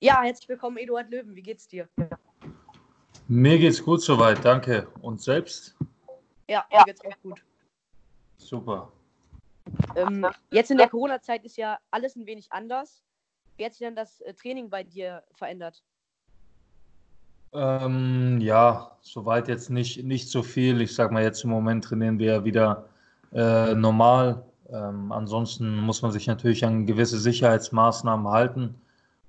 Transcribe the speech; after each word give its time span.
Ja, 0.00 0.22
herzlich 0.22 0.48
willkommen, 0.48 0.76
Eduard 0.76 1.10
Löwen. 1.10 1.34
Wie 1.34 1.42
geht's 1.42 1.66
dir? 1.66 1.88
Mir 3.26 3.58
geht's 3.58 3.82
gut 3.82 4.00
soweit, 4.00 4.44
danke. 4.44 4.86
Und 5.02 5.20
selbst? 5.20 5.76
Ja, 6.48 6.64
mir 6.70 6.84
geht's 6.84 7.04
auch 7.04 7.20
gut. 7.20 7.42
Super. 8.36 8.92
Ähm, 9.96 10.24
jetzt 10.52 10.70
in 10.70 10.78
der 10.78 10.88
Corona-Zeit 10.88 11.44
ist 11.44 11.56
ja 11.56 11.78
alles 11.90 12.14
ein 12.14 12.26
wenig 12.26 12.46
anders. 12.50 13.02
Wie 13.56 13.64
hat 13.64 13.72
sich 13.72 13.80
denn 13.80 13.96
das 13.96 14.20
äh, 14.20 14.32
Training 14.34 14.70
bei 14.70 14.84
dir 14.84 15.24
verändert? 15.34 15.82
Ähm, 17.52 18.40
ja, 18.40 18.96
soweit 19.00 19.48
jetzt 19.48 19.68
nicht, 19.68 20.04
nicht 20.04 20.28
so 20.28 20.44
viel. 20.44 20.80
Ich 20.80 20.94
sag 20.94 21.10
mal, 21.10 21.24
jetzt 21.24 21.42
im 21.42 21.50
Moment 21.50 21.84
trainieren 21.84 22.20
wir 22.20 22.44
wieder 22.44 22.88
äh, 23.32 23.74
normal. 23.74 24.44
Ähm, 24.70 25.10
ansonsten 25.10 25.76
muss 25.76 26.02
man 26.02 26.12
sich 26.12 26.28
natürlich 26.28 26.64
an 26.64 26.86
gewisse 26.86 27.18
Sicherheitsmaßnahmen 27.18 28.28
halten. 28.28 28.80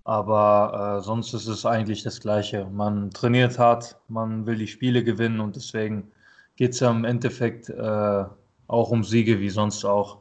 Aber 0.09 0.97
äh, 0.97 1.03
sonst 1.03 1.35
ist 1.35 1.45
es 1.45 1.67
eigentlich 1.67 2.01
das 2.01 2.19
Gleiche. 2.19 2.65
Man 2.65 3.11
trainiert 3.11 3.59
hart, 3.59 3.95
man 4.07 4.47
will 4.47 4.55
die 4.55 4.65
Spiele 4.65 5.03
gewinnen 5.03 5.39
und 5.39 5.55
deswegen 5.55 6.11
geht 6.55 6.71
es 6.71 6.79
ja 6.79 6.89
im 6.89 7.05
Endeffekt 7.05 7.69
äh, 7.69 8.23
auch 8.67 8.89
um 8.89 9.03
Siege 9.03 9.39
wie 9.39 9.51
sonst 9.51 9.85
auch. 9.85 10.17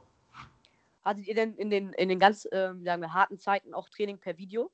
Hattet 1.07 1.27
ihr 1.27 1.35
denn 1.35 1.55
in 1.55 1.71
den, 1.71 1.95
in 1.95 2.11
den 2.11 2.19
ganz 2.19 2.47
ähm, 2.53 2.85
sagen 2.85 3.01
wir, 3.01 3.15
harten 3.15 3.39
Zeiten 3.39 3.73
auch 3.73 3.89
Training 3.89 4.19
per 4.19 4.37
Video? 4.37 4.71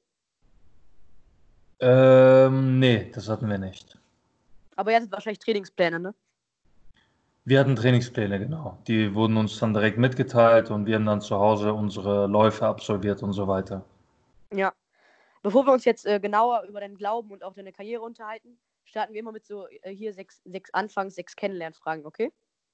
Ähm, 1.78 2.80
nee, 2.80 3.12
das 3.14 3.28
hatten 3.28 3.48
wir 3.48 3.58
nicht. 3.58 3.96
Aber 4.74 4.90
ihr 4.90 4.96
hattet 4.96 5.12
wahrscheinlich 5.12 5.38
Trainingspläne, 5.38 6.00
ne? 6.00 6.12
Wir 7.44 7.60
hatten 7.60 7.76
Trainingspläne, 7.76 8.40
genau. 8.40 8.78
Die 8.88 9.14
wurden 9.14 9.36
uns 9.36 9.60
dann 9.60 9.74
direkt 9.74 9.96
mitgeteilt 9.96 10.72
und 10.72 10.86
wir 10.86 10.96
haben 10.96 11.06
dann 11.06 11.20
zu 11.20 11.38
Hause 11.38 11.72
unsere 11.72 12.26
Läufe 12.26 12.66
absolviert 12.66 13.22
und 13.22 13.32
so 13.32 13.46
weiter. 13.46 13.84
Ja. 14.52 14.72
Bevor 15.44 15.66
wir 15.66 15.74
uns 15.74 15.84
jetzt 15.84 16.06
äh, 16.06 16.18
genauer 16.20 16.62
über 16.70 16.80
deinen 16.80 16.96
Glauben 16.96 17.30
und 17.30 17.44
auch 17.44 17.52
deine 17.52 17.70
Karriere 17.70 18.00
unterhalten, 18.00 18.58
starten 18.86 19.12
wir 19.12 19.20
immer 19.20 19.30
mit 19.30 19.44
so 19.44 19.66
äh, 19.82 19.90
hier 19.90 20.14
sechs, 20.14 20.40
sechs 20.46 20.72
Anfangs-, 20.72 21.16
sechs 21.16 21.36
Kennenlernfragen, 21.36 22.06
okay? 22.06 22.32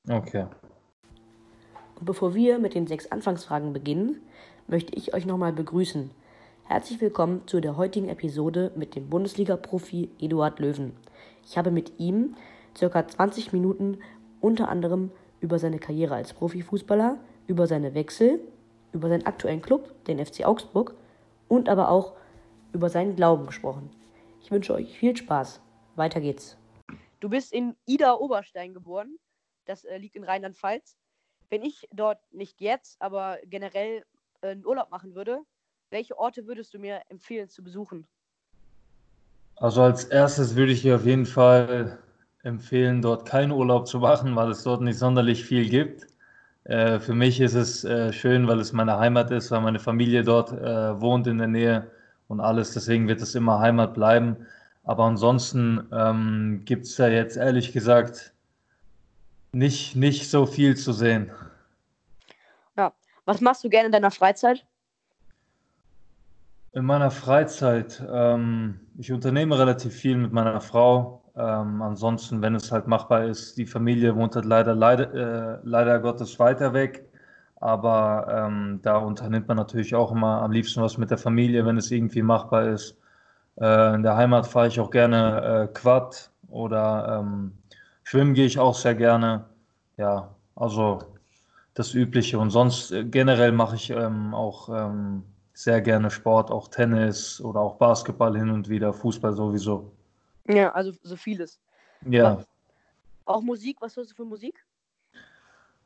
Okay. 0.09 0.47
Und 1.97 2.05
bevor 2.05 2.33
wir 2.33 2.61
mit 2.61 2.77
den 2.77 2.87
sechs 2.87 3.11
Anfangsfragen 3.11 3.73
beginnen, 3.73 4.23
möchte 4.69 4.95
ich 4.95 5.13
euch 5.15 5.27
nochmal 5.27 5.53
begrüßen. 5.53 6.13
Herzlich 6.63 7.01
willkommen 7.01 7.43
zu 7.48 7.61
der 7.61 7.77
heutigen 7.77 8.09
Episode 8.09 8.71
mit 8.77 8.95
dem 8.95 9.11
Bundesliga-Profi 9.11 10.11
Eduard 10.21 10.61
Löwen. 10.61 10.97
Ich 11.45 11.59
habe 11.59 11.73
mit 11.73 11.98
ihm 11.98 12.37
circa 12.79 13.05
20 13.05 13.53
Minuten 13.53 13.98
unter 14.41 14.69
anderem 14.69 15.11
über 15.41 15.59
seine 15.59 15.81
Karriere 15.81 16.15
als 16.15 16.35
Profifußballer, 16.35 17.19
über 17.48 17.67
seine 17.67 17.95
Wechsel, 17.95 18.39
über 18.93 19.09
seinen 19.09 19.27
aktuellen 19.27 19.61
Club, 19.61 20.05
den 20.05 20.25
FC 20.25 20.47
Augsburg, 20.47 20.95
und 21.48 21.69
aber 21.69 21.89
auch 21.89 22.15
über 22.73 22.89
seinen 22.89 23.17
Glauben 23.17 23.47
gesprochen. 23.47 23.91
Ich 24.43 24.51
wünsche 24.51 24.75
euch 24.75 24.99
viel 24.99 25.17
Spaß. 25.17 25.61
Weiter 25.97 26.21
geht's. 26.21 26.57
Du 27.21 27.29
bist 27.29 27.53
in 27.53 27.77
Ida 27.87 28.15
Oberstein 28.15 28.75
geboren. 28.75 29.17
Das 29.67 29.85
äh, 29.85 29.99
liegt 29.99 30.17
in 30.17 30.25
Rheinland-Pfalz. 30.25 30.97
Wenn 31.51 31.63
ich 31.63 31.89
dort 31.93 32.21
nicht 32.33 32.61
jetzt, 32.61 33.01
aber 33.01 33.39
generell 33.45 34.05
äh, 34.41 34.48
einen 34.48 34.65
Urlaub 34.65 34.91
machen 34.91 35.15
würde, 35.15 35.41
welche 35.91 36.19
Orte 36.19 36.47
würdest 36.47 36.73
du 36.73 36.79
mir 36.79 37.03
empfehlen 37.09 37.48
zu 37.48 37.63
besuchen? 37.63 38.07
Also 39.57 39.83
als 39.83 40.05
erstes 40.05 40.57
würde 40.57 40.73
ich 40.73 40.83
dir 40.83 40.97
auf 40.97 41.05
jeden 41.05 41.27
Fall 41.27 41.98
empfehlen, 42.43 43.03
dort 43.03 43.27
keinen 43.27 43.53
Urlaub 43.53 43.87
zu 43.87 43.98
machen, 43.98 44.35
weil 44.35 44.51
es 44.51 44.63
dort 44.63 44.81
nicht 44.81 44.98
sonderlich 44.98 45.45
viel 45.45 45.69
gibt. 45.69 46.07
Äh, 46.65 46.98
für 47.01 47.15
mich 47.15 47.41
ist 47.41 47.55
es 47.55 47.85
äh, 47.85 48.13
schön, 48.13 48.48
weil 48.48 48.61
es 48.61 48.73
meine 48.73 48.98
Heimat 48.98 49.31
ist, 49.31 49.51
weil 49.51 49.61
meine 49.61 49.79
Familie 49.79 50.23
dort 50.23 50.53
äh, 50.53 51.01
wohnt 51.01 51.27
in 51.27 51.39
der 51.39 51.48
Nähe 51.48 51.91
und 52.31 52.41
alles. 52.41 52.73
Deswegen 52.73 53.09
wird 53.09 53.20
es 53.20 53.35
immer 53.35 53.58
Heimat 53.58 53.92
bleiben. 53.92 54.36
Aber 54.85 55.05
ansonsten 55.05 55.89
ähm, 55.92 56.63
gibt 56.64 56.85
es 56.86 56.95
da 56.96 57.08
jetzt 57.08 57.36
ehrlich 57.36 57.73
gesagt 57.73 58.33
nicht, 59.52 59.96
nicht 59.96 60.30
so 60.30 60.46
viel 60.46 60.77
zu 60.77 60.92
sehen. 60.92 61.33
Ja. 62.77 62.92
Was 63.24 63.41
machst 63.41 63.64
du 63.64 63.68
gerne 63.68 63.86
in 63.86 63.92
deiner 63.92 64.13
Freizeit? 64.13 64.64
In 66.73 66.85
meiner 66.85 67.11
Freizeit, 67.11 68.01
ähm, 68.08 68.79
ich 68.97 69.11
unternehme 69.11 69.58
relativ 69.58 69.92
viel 69.92 70.17
mit 70.17 70.33
meiner 70.33 70.61
Frau. 70.61 71.24
Ähm, 71.36 71.83
ansonsten, 71.83 72.42
wenn 72.42 72.55
es 72.55 72.70
halt 72.70 72.86
machbar 72.86 73.24
ist, 73.24 73.58
die 73.58 73.67
Familie 73.67 74.14
wohnt 74.14 74.36
halt 74.36 74.45
leider, 74.45 74.77
leider, 74.77 75.14
äh, 75.14 75.58
leider 75.64 75.98
Gottes 75.98 76.39
weiter 76.39 76.73
weg. 76.73 77.10
Aber 77.61 78.27
ähm, 78.31 78.81
da 78.83 78.97
unternimmt 78.97 79.47
man 79.47 79.59
natürlich 79.59 79.95
auch 79.95 80.11
immer 80.13 80.43
am 80.43 80.51
liebsten 80.51 80.81
was 80.83 80.97
mit 80.97 81.11
der 81.11 81.19
Familie, 81.19 81.65
wenn 81.67 81.77
es 81.77 81.91
irgendwie 81.91 82.23
machbar 82.23 82.69
ist. 82.69 82.97
Äh, 83.61 83.95
in 83.95 84.03
der 84.03 84.17
Heimat 84.17 84.47
fahre 84.47 84.69
ich 84.69 84.81
auch 84.81 84.91
gerne 84.91 85.69
äh, 85.71 85.73
Quad 85.75 86.31
oder 86.48 87.21
ähm, 87.21 87.53
schwimmen 88.03 88.33
gehe 88.35 88.47
ich 88.47 88.59
auch 88.59 88.75
sehr 88.75 88.95
gerne. 88.95 89.45
Ja, 89.98 90.35
also 90.57 91.01
das 91.75 91.95
Übliche. 91.95 92.39
Und 92.39 92.51
sonst 92.51 92.93
äh, 92.93 93.05
generell 93.05 93.53
mache 93.53 93.77
ich 93.77 93.91
ähm, 93.91 94.35
auch 94.35 94.69
ähm, 94.71 95.23
sehr 95.53 95.83
gerne 95.83 96.11
Sport, 96.11 96.51
auch 96.51 96.69
Tennis 96.69 97.41
oder 97.42 97.61
auch 97.61 97.77
Basketball 97.77 98.37
hin 98.37 98.51
und 98.51 98.71
wieder, 98.71 98.95
Fußball 98.95 99.35
sowieso. 99.35 99.92
Ja, 100.48 100.73
also 100.73 100.92
so 101.03 101.17
vieles. 101.17 101.61
Ja. 102.07 102.42
Auch 103.27 103.42
Musik, 103.42 103.77
was 103.81 103.97
hörst 103.97 104.13
du 104.13 104.15
für 104.15 104.25
Musik? 104.25 104.65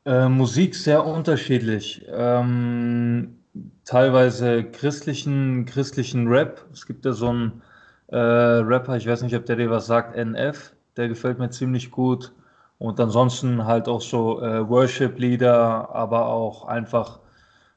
Äh, 0.05 0.29
Musik 0.29 0.75
sehr 0.75 1.03
unterschiedlich. 1.03 2.05
Ähm, 2.09 3.39
teilweise 3.85 4.63
christlichen, 4.63 5.65
christlichen 5.65 6.27
Rap. 6.27 6.63
Es 6.71 6.85
gibt 6.85 7.05
ja 7.05 7.11
so 7.11 7.29
einen 7.29 7.61
äh, 8.07 8.17
Rapper, 8.17 8.97
ich 8.97 9.07
weiß 9.07 9.23
nicht, 9.23 9.35
ob 9.35 9.45
der 9.45 9.55
dir 9.55 9.71
was 9.71 9.87
sagt, 9.87 10.15
NF. 10.15 10.73
Der 10.95 11.07
gefällt 11.07 11.39
mir 11.39 11.49
ziemlich 11.49 11.89
gut. 11.89 12.31
Und 12.77 12.99
ansonsten 12.99 13.65
halt 13.65 13.87
auch 13.87 14.01
so 14.01 14.41
äh, 14.41 14.69
Worship-Lieder, 14.69 15.89
aber 15.89 16.27
auch 16.27 16.65
einfach 16.65 17.19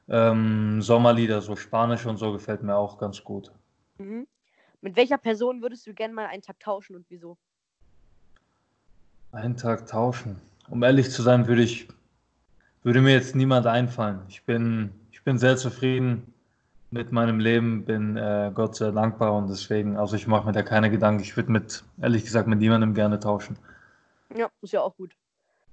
ähm, 0.07 0.81
Sommerlieder, 0.81 1.41
so 1.41 1.55
Spanisch 1.55 2.05
und 2.05 2.17
so 2.17 2.31
gefällt 2.31 2.61
mir 2.61 2.75
auch 2.75 2.99
ganz 2.99 3.23
gut. 3.23 3.51
Mhm. 3.97 4.27
Mit 4.81 4.95
welcher 4.95 5.17
Person 5.17 5.61
würdest 5.61 5.87
du 5.87 5.93
gerne 5.93 6.13
mal 6.13 6.27
einen 6.27 6.41
Tag 6.41 6.59
tauschen 6.59 6.95
und 6.95 7.05
wieso? 7.09 7.37
Einen 9.31 9.57
Tag 9.57 9.87
tauschen. 9.87 10.39
Um 10.69 10.83
ehrlich 10.83 11.09
zu 11.11 11.21
sein, 11.21 11.47
würde 11.47 11.63
ich 11.63 11.87
würde 12.83 13.01
mir 13.01 13.13
jetzt 13.13 13.35
niemand 13.35 13.67
einfallen. 13.67 14.21
Ich 14.27 14.43
bin, 14.43 14.91
ich 15.11 15.23
bin 15.23 15.37
sehr 15.37 15.57
zufrieden 15.57 16.33
mit 16.91 17.11
meinem 17.11 17.39
Leben, 17.39 17.85
bin 17.85 18.17
äh, 18.17 18.51
Gott 18.53 18.75
sehr 18.75 18.91
dankbar 18.91 19.33
und 19.33 19.49
deswegen, 19.49 19.97
also 19.97 20.15
ich 20.15 20.27
mache 20.27 20.47
mir 20.47 20.53
da 20.53 20.63
keine 20.63 20.89
Gedanken. 20.89 21.21
Ich 21.21 21.35
würde 21.35 21.51
mit, 21.51 21.83
ehrlich 22.01 22.23
gesagt, 22.23 22.47
mit 22.47 22.59
niemandem 22.59 22.93
gerne 22.93 23.19
tauschen. 23.19 23.57
Ja, 24.35 24.49
ist 24.61 24.73
ja 24.73 24.81
auch 24.81 24.95
gut. 24.95 25.15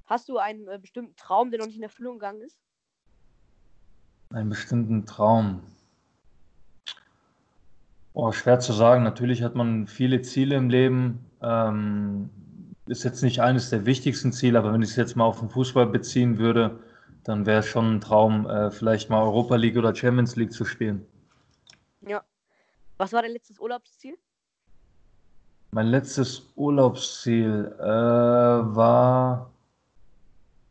Hast 0.06 0.28
du 0.28 0.39
einen 0.39 0.69
äh, 0.69 0.78
bestimmten 0.78 1.16
Traum, 1.16 1.50
der 1.50 1.61
noch 1.61 1.66
nicht 1.66 1.77
in 1.77 1.83
Erfüllung 1.83 2.15
gegangen 2.15 2.43
ist? 2.43 2.59
Einen 4.31 4.50
bestimmten 4.50 5.06
Traum. 5.06 5.62
Oh, 8.12 8.33
schwer 8.33 8.61
zu 8.61 8.72
sagen. 8.72 9.05
Natürlich 9.05 9.43
hat 9.43 9.55
man 9.55 9.87
viele 9.87 10.22
Ziele 10.22 10.56
im 10.56 10.71
Leben. 10.71 11.25
Ähm, 11.43 12.31
ist 12.87 13.05
jetzt 13.05 13.22
nicht 13.22 13.41
eines 13.41 13.71
der 13.71 13.84
wichtigsten 13.84 14.33
Ziele, 14.33 14.59
aber 14.59 14.72
wenn 14.72 14.83
ich 14.83 14.91
es 14.91 14.97
jetzt 14.97 15.16
mal 15.16 15.25
auf 15.25 15.41
den 15.41 15.50
Fußball 15.50 15.87
beziehen 15.87 16.39
würde, 16.39 16.78
dann 17.29 17.45
wäre 17.45 17.61
es 17.61 17.67
schon 17.67 17.97
ein 17.97 18.01
Traum, 18.01 18.49
äh, 18.49 18.71
vielleicht 18.71 19.11
mal 19.11 19.23
Europa 19.23 19.57
League 19.57 19.77
oder 19.77 19.95
Champions 19.95 20.37
League 20.37 20.53
zu 20.53 20.65
spielen. 20.65 21.05
Ja. 22.01 22.25
Was 22.99 23.13
war 23.13 23.23
dein 23.23 23.33
letztes 23.33 23.59
Urlaubsziel? 23.59 24.17
Mein 25.73 25.89
letztes 25.89 26.53
Urlaubsziel 26.55 27.75
äh, 27.79 27.85
war 27.85 29.51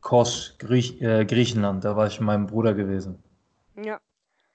Kos, 0.01 0.55
Griech, 0.57 1.01
äh, 1.01 1.25
Griechenland. 1.25 1.83
Da 1.83 1.95
war 1.95 2.07
ich 2.07 2.19
mit 2.19 2.27
meinem 2.27 2.47
Bruder 2.47 2.73
gewesen. 2.73 3.21
Ja. 3.75 3.99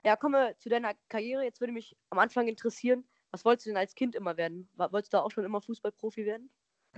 Ja, 0.03 0.17
kommen 0.17 0.35
wir 0.35 0.57
zu 0.59 0.71
deiner 0.71 0.95
Karriere. 1.09 1.45
Jetzt 1.45 1.61
würde 1.61 1.75
mich 1.75 1.95
am 2.09 2.19
Anfang 2.19 2.49
interessieren, 2.49 3.05
was 3.31 3.45
wolltest 3.45 3.67
du 3.67 3.71
denn 3.71 3.77
als 3.77 3.95
Kind 3.95 4.15
immer 4.15 4.37
werden? 4.39 4.69
Wolltest 4.77 5.13
du 5.13 5.19
auch 5.19 5.31
schon 5.31 5.45
immer 5.45 5.61
Fußballprofi 5.61 6.25
werden? 6.25 6.49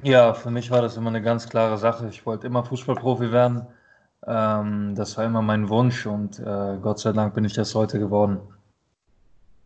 Ja, 0.03 0.33
für 0.33 0.51
mich 0.51 0.71
war 0.71 0.81
das 0.81 0.97
immer 0.97 1.11
eine 1.11 1.21
ganz 1.21 1.49
klare 1.49 1.77
Sache. 1.77 2.09
Ich 2.09 2.25
wollte 2.25 2.47
immer 2.47 2.65
Fußballprofi 2.65 3.33
werden. 3.33 3.67
Ähm, 4.27 4.95
das 4.95 5.17
war 5.17 5.25
immer 5.25 5.43
mein 5.43 5.69
Wunsch 5.69 6.07
und 6.07 6.39
äh, 6.39 6.79
Gott 6.81 7.01
sei 7.01 7.13
Dank 7.13 7.35
bin 7.35 7.45
ich 7.45 7.55
das 7.55 7.75
heute 7.75 7.99
geworden. 7.99 8.41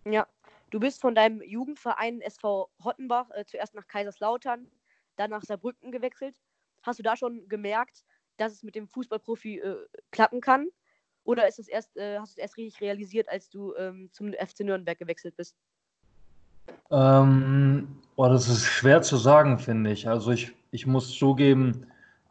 Ja, 0.04 0.26
du 0.70 0.80
bist 0.80 1.00
von 1.00 1.14
deinem 1.14 1.42
Jugendverein 1.42 2.20
SV 2.20 2.70
Hottenbach 2.82 3.30
äh, 3.34 3.44
zuerst 3.44 3.74
nach 3.74 3.86
Kaiserslautern, 3.86 4.66
dann 5.16 5.30
nach 5.30 5.42
Saarbrücken 5.42 5.92
gewechselt. 5.92 6.36
Hast 6.82 6.98
du 6.98 7.02
da 7.02 7.16
schon 7.16 7.48
gemerkt, 7.48 8.04
dass 8.38 8.52
es 8.52 8.62
mit 8.62 8.74
dem 8.74 8.88
Fußballprofi 8.88 9.58
äh, 9.58 9.76
klappen 10.10 10.40
kann? 10.40 10.68
Oder 11.24 11.48
ist 11.48 11.58
es 11.58 11.68
erst, 11.68 11.96
äh, 11.96 12.18
hast 12.18 12.36
du 12.36 12.40
es 12.40 12.42
erst 12.42 12.56
richtig 12.56 12.80
realisiert, 12.80 13.28
als 13.28 13.50
du 13.50 13.74
ähm, 13.74 14.08
zum 14.12 14.32
FC 14.32 14.60
Nürnberg 14.60 14.98
gewechselt 14.98 15.36
bist? 15.36 15.56
Ähm, 16.90 18.00
boah, 18.14 18.30
das 18.30 18.48
ist 18.48 18.64
schwer 18.64 19.02
zu 19.02 19.16
sagen, 19.16 19.58
finde 19.58 19.90
ich. 19.90 20.08
Also 20.08 20.30
ich, 20.30 20.52
ich 20.70 20.86
muss 20.86 21.16
zugeben, 21.18 21.86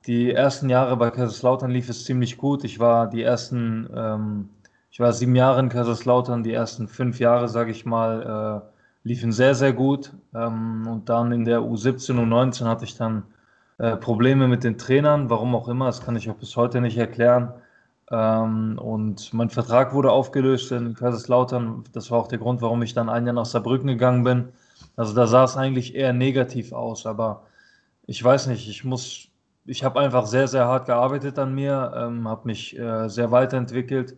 die 0.07 0.31
ersten 0.31 0.69
Jahre 0.69 0.97
bei 0.97 1.09
Kaiserslautern 1.11 1.71
lief 1.71 1.89
es 1.89 2.05
ziemlich 2.05 2.37
gut. 2.37 2.63
Ich 2.63 2.79
war 2.79 3.09
die 3.09 3.23
ersten, 3.23 3.89
ähm, 3.95 4.49
ich 4.91 4.99
war 4.99 5.13
sieben 5.13 5.35
Jahre 5.35 5.59
in 5.59 5.69
Kaiserslautern, 5.69 6.43
die 6.43 6.53
ersten 6.53 6.87
fünf 6.87 7.19
Jahre, 7.19 7.47
sage 7.49 7.71
ich 7.71 7.85
mal, 7.85 8.63
äh, 8.63 9.07
liefen 9.07 9.31
sehr, 9.31 9.55
sehr 9.55 9.73
gut. 9.73 10.13
Ähm, 10.33 10.87
und 10.87 11.09
dann 11.09 11.31
in 11.31 11.45
der 11.45 11.59
U17 11.61 12.11
und 12.19 12.31
U19 12.31 12.65
hatte 12.65 12.85
ich 12.85 12.97
dann 12.97 13.23
äh, 13.77 13.97
Probleme 13.97 14.47
mit 14.47 14.63
den 14.63 14.77
Trainern, 14.77 15.29
warum 15.29 15.55
auch 15.55 15.67
immer, 15.67 15.87
das 15.87 16.01
kann 16.01 16.15
ich 16.15 16.29
auch 16.29 16.35
bis 16.35 16.55
heute 16.55 16.81
nicht 16.81 16.97
erklären. 16.97 17.53
Ähm, 18.11 18.77
und 18.79 19.33
mein 19.33 19.49
Vertrag 19.49 19.93
wurde 19.93 20.11
aufgelöst 20.11 20.71
in 20.71 20.93
Kaiserslautern. 20.93 21.83
Das 21.93 22.11
war 22.11 22.19
auch 22.19 22.27
der 22.27 22.37
Grund, 22.39 22.61
warum 22.61 22.81
ich 22.83 22.93
dann 22.93 23.09
ein 23.09 23.25
Jahr 23.25 23.35
nach 23.35 23.45
Saarbrücken 23.45 23.87
gegangen 23.87 24.23
bin. 24.23 24.49
Also 24.95 25.13
da 25.13 25.27
sah 25.27 25.43
es 25.43 25.57
eigentlich 25.57 25.95
eher 25.95 26.13
negativ 26.13 26.71
aus, 26.73 27.05
aber 27.05 27.43
ich 28.07 28.23
weiß 28.23 28.47
nicht, 28.47 28.69
ich 28.69 28.83
muss, 28.83 29.29
ich 29.65 29.83
habe 29.83 29.99
einfach 29.99 30.25
sehr, 30.27 30.47
sehr 30.47 30.65
hart 30.65 30.85
gearbeitet 30.85 31.39
an 31.39 31.53
mir, 31.53 31.93
ähm, 31.95 32.27
habe 32.27 32.47
mich 32.47 32.77
äh, 32.77 33.09
sehr 33.09 33.31
weiterentwickelt 33.31 34.15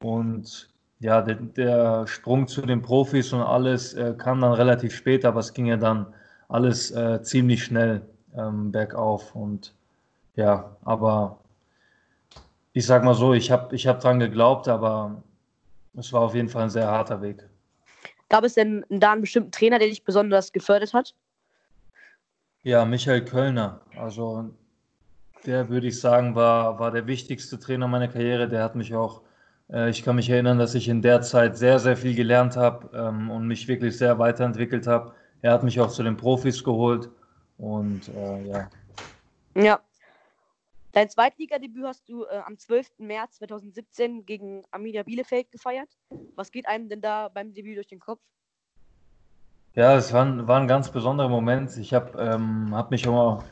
und 0.00 0.68
ja, 1.00 1.20
der, 1.20 1.34
der, 1.36 2.06
Sprung 2.06 2.46
zu 2.46 2.62
den 2.62 2.82
Profis 2.82 3.32
und 3.32 3.40
alles 3.40 3.94
äh, 3.94 4.14
kam 4.16 4.40
dann 4.40 4.52
relativ 4.52 4.94
spät, 4.94 5.24
aber 5.24 5.40
es 5.40 5.52
ging 5.52 5.66
ja 5.66 5.76
dann 5.76 6.06
alles 6.48 6.90
äh, 6.92 7.22
ziemlich 7.22 7.64
schnell 7.64 8.02
ähm, 8.36 8.70
bergauf 8.70 9.34
und 9.34 9.74
ja, 10.36 10.76
aber 10.84 11.38
ich 12.72 12.86
sag 12.86 13.04
mal 13.04 13.14
so, 13.14 13.34
ich 13.34 13.50
habe 13.50 13.74
ich 13.74 13.86
hab 13.86 14.00
dran 14.00 14.18
geglaubt, 14.18 14.68
aber 14.68 15.22
es 15.96 16.12
war 16.12 16.22
auf 16.22 16.34
jeden 16.34 16.48
Fall 16.48 16.64
ein 16.64 16.70
sehr 16.70 16.86
harter 16.86 17.20
Weg. 17.20 17.48
Gab 18.28 18.44
es 18.44 18.54
denn 18.54 18.84
da 18.88 19.12
einen 19.12 19.20
bestimmten 19.22 19.50
Trainer, 19.50 19.78
der 19.78 19.88
dich 19.88 20.04
besonders 20.04 20.52
gefördert 20.52 20.94
hat? 20.94 21.14
Ja, 22.62 22.84
Michael 22.84 23.24
Kölner. 23.24 23.80
Also 23.98 24.50
der 25.46 25.68
würde 25.68 25.88
ich 25.88 26.00
sagen, 26.00 26.34
war, 26.34 26.78
war 26.78 26.90
der 26.90 27.06
wichtigste 27.06 27.58
Trainer 27.58 27.88
meiner 27.88 28.08
Karriere. 28.08 28.48
Der 28.48 28.62
hat 28.62 28.76
mich 28.76 28.94
auch, 28.94 29.22
äh, 29.70 29.90
ich 29.90 30.02
kann 30.02 30.16
mich 30.16 30.30
erinnern, 30.30 30.58
dass 30.58 30.74
ich 30.74 30.88
in 30.88 31.02
der 31.02 31.22
Zeit 31.22 31.56
sehr, 31.56 31.78
sehr 31.78 31.96
viel 31.96 32.14
gelernt 32.14 32.56
habe 32.56 32.90
ähm, 32.96 33.30
und 33.30 33.46
mich 33.46 33.68
wirklich 33.68 33.96
sehr 33.96 34.18
weiterentwickelt 34.18 34.86
habe. 34.86 35.14
Er 35.42 35.52
hat 35.52 35.64
mich 35.64 35.80
auch 35.80 35.90
zu 35.90 36.02
den 36.02 36.16
Profis 36.16 36.62
geholt 36.62 37.10
und 37.58 38.08
äh, 38.08 38.48
ja. 38.48 38.70
Ja, 39.54 39.80
Dein 40.92 41.08
Zweitligadebüt 41.08 41.86
hast 41.86 42.06
du 42.06 42.24
äh, 42.24 42.40
am 42.44 42.58
12. 42.58 42.98
März 42.98 43.36
2017 43.36 44.26
gegen 44.26 44.62
Arminia 44.70 45.02
Bielefeld 45.02 45.50
gefeiert. 45.50 45.88
Was 46.36 46.52
geht 46.52 46.68
einem 46.68 46.90
denn 46.90 47.00
da 47.00 47.28
beim 47.28 47.54
Debüt 47.54 47.76
durch 47.78 47.86
den 47.86 47.98
Kopf? 47.98 48.20
Ja, 49.74 49.96
es 49.96 50.12
war 50.12 50.26
ein, 50.26 50.46
war 50.46 50.60
ein 50.60 50.68
ganz 50.68 50.90
besonderer 50.90 51.30
Moment. 51.30 51.74
Ich 51.78 51.94
habe 51.94 52.18
ähm, 52.20 52.76
hab 52.76 52.90
mich 52.90 53.06
immer, 53.06 53.42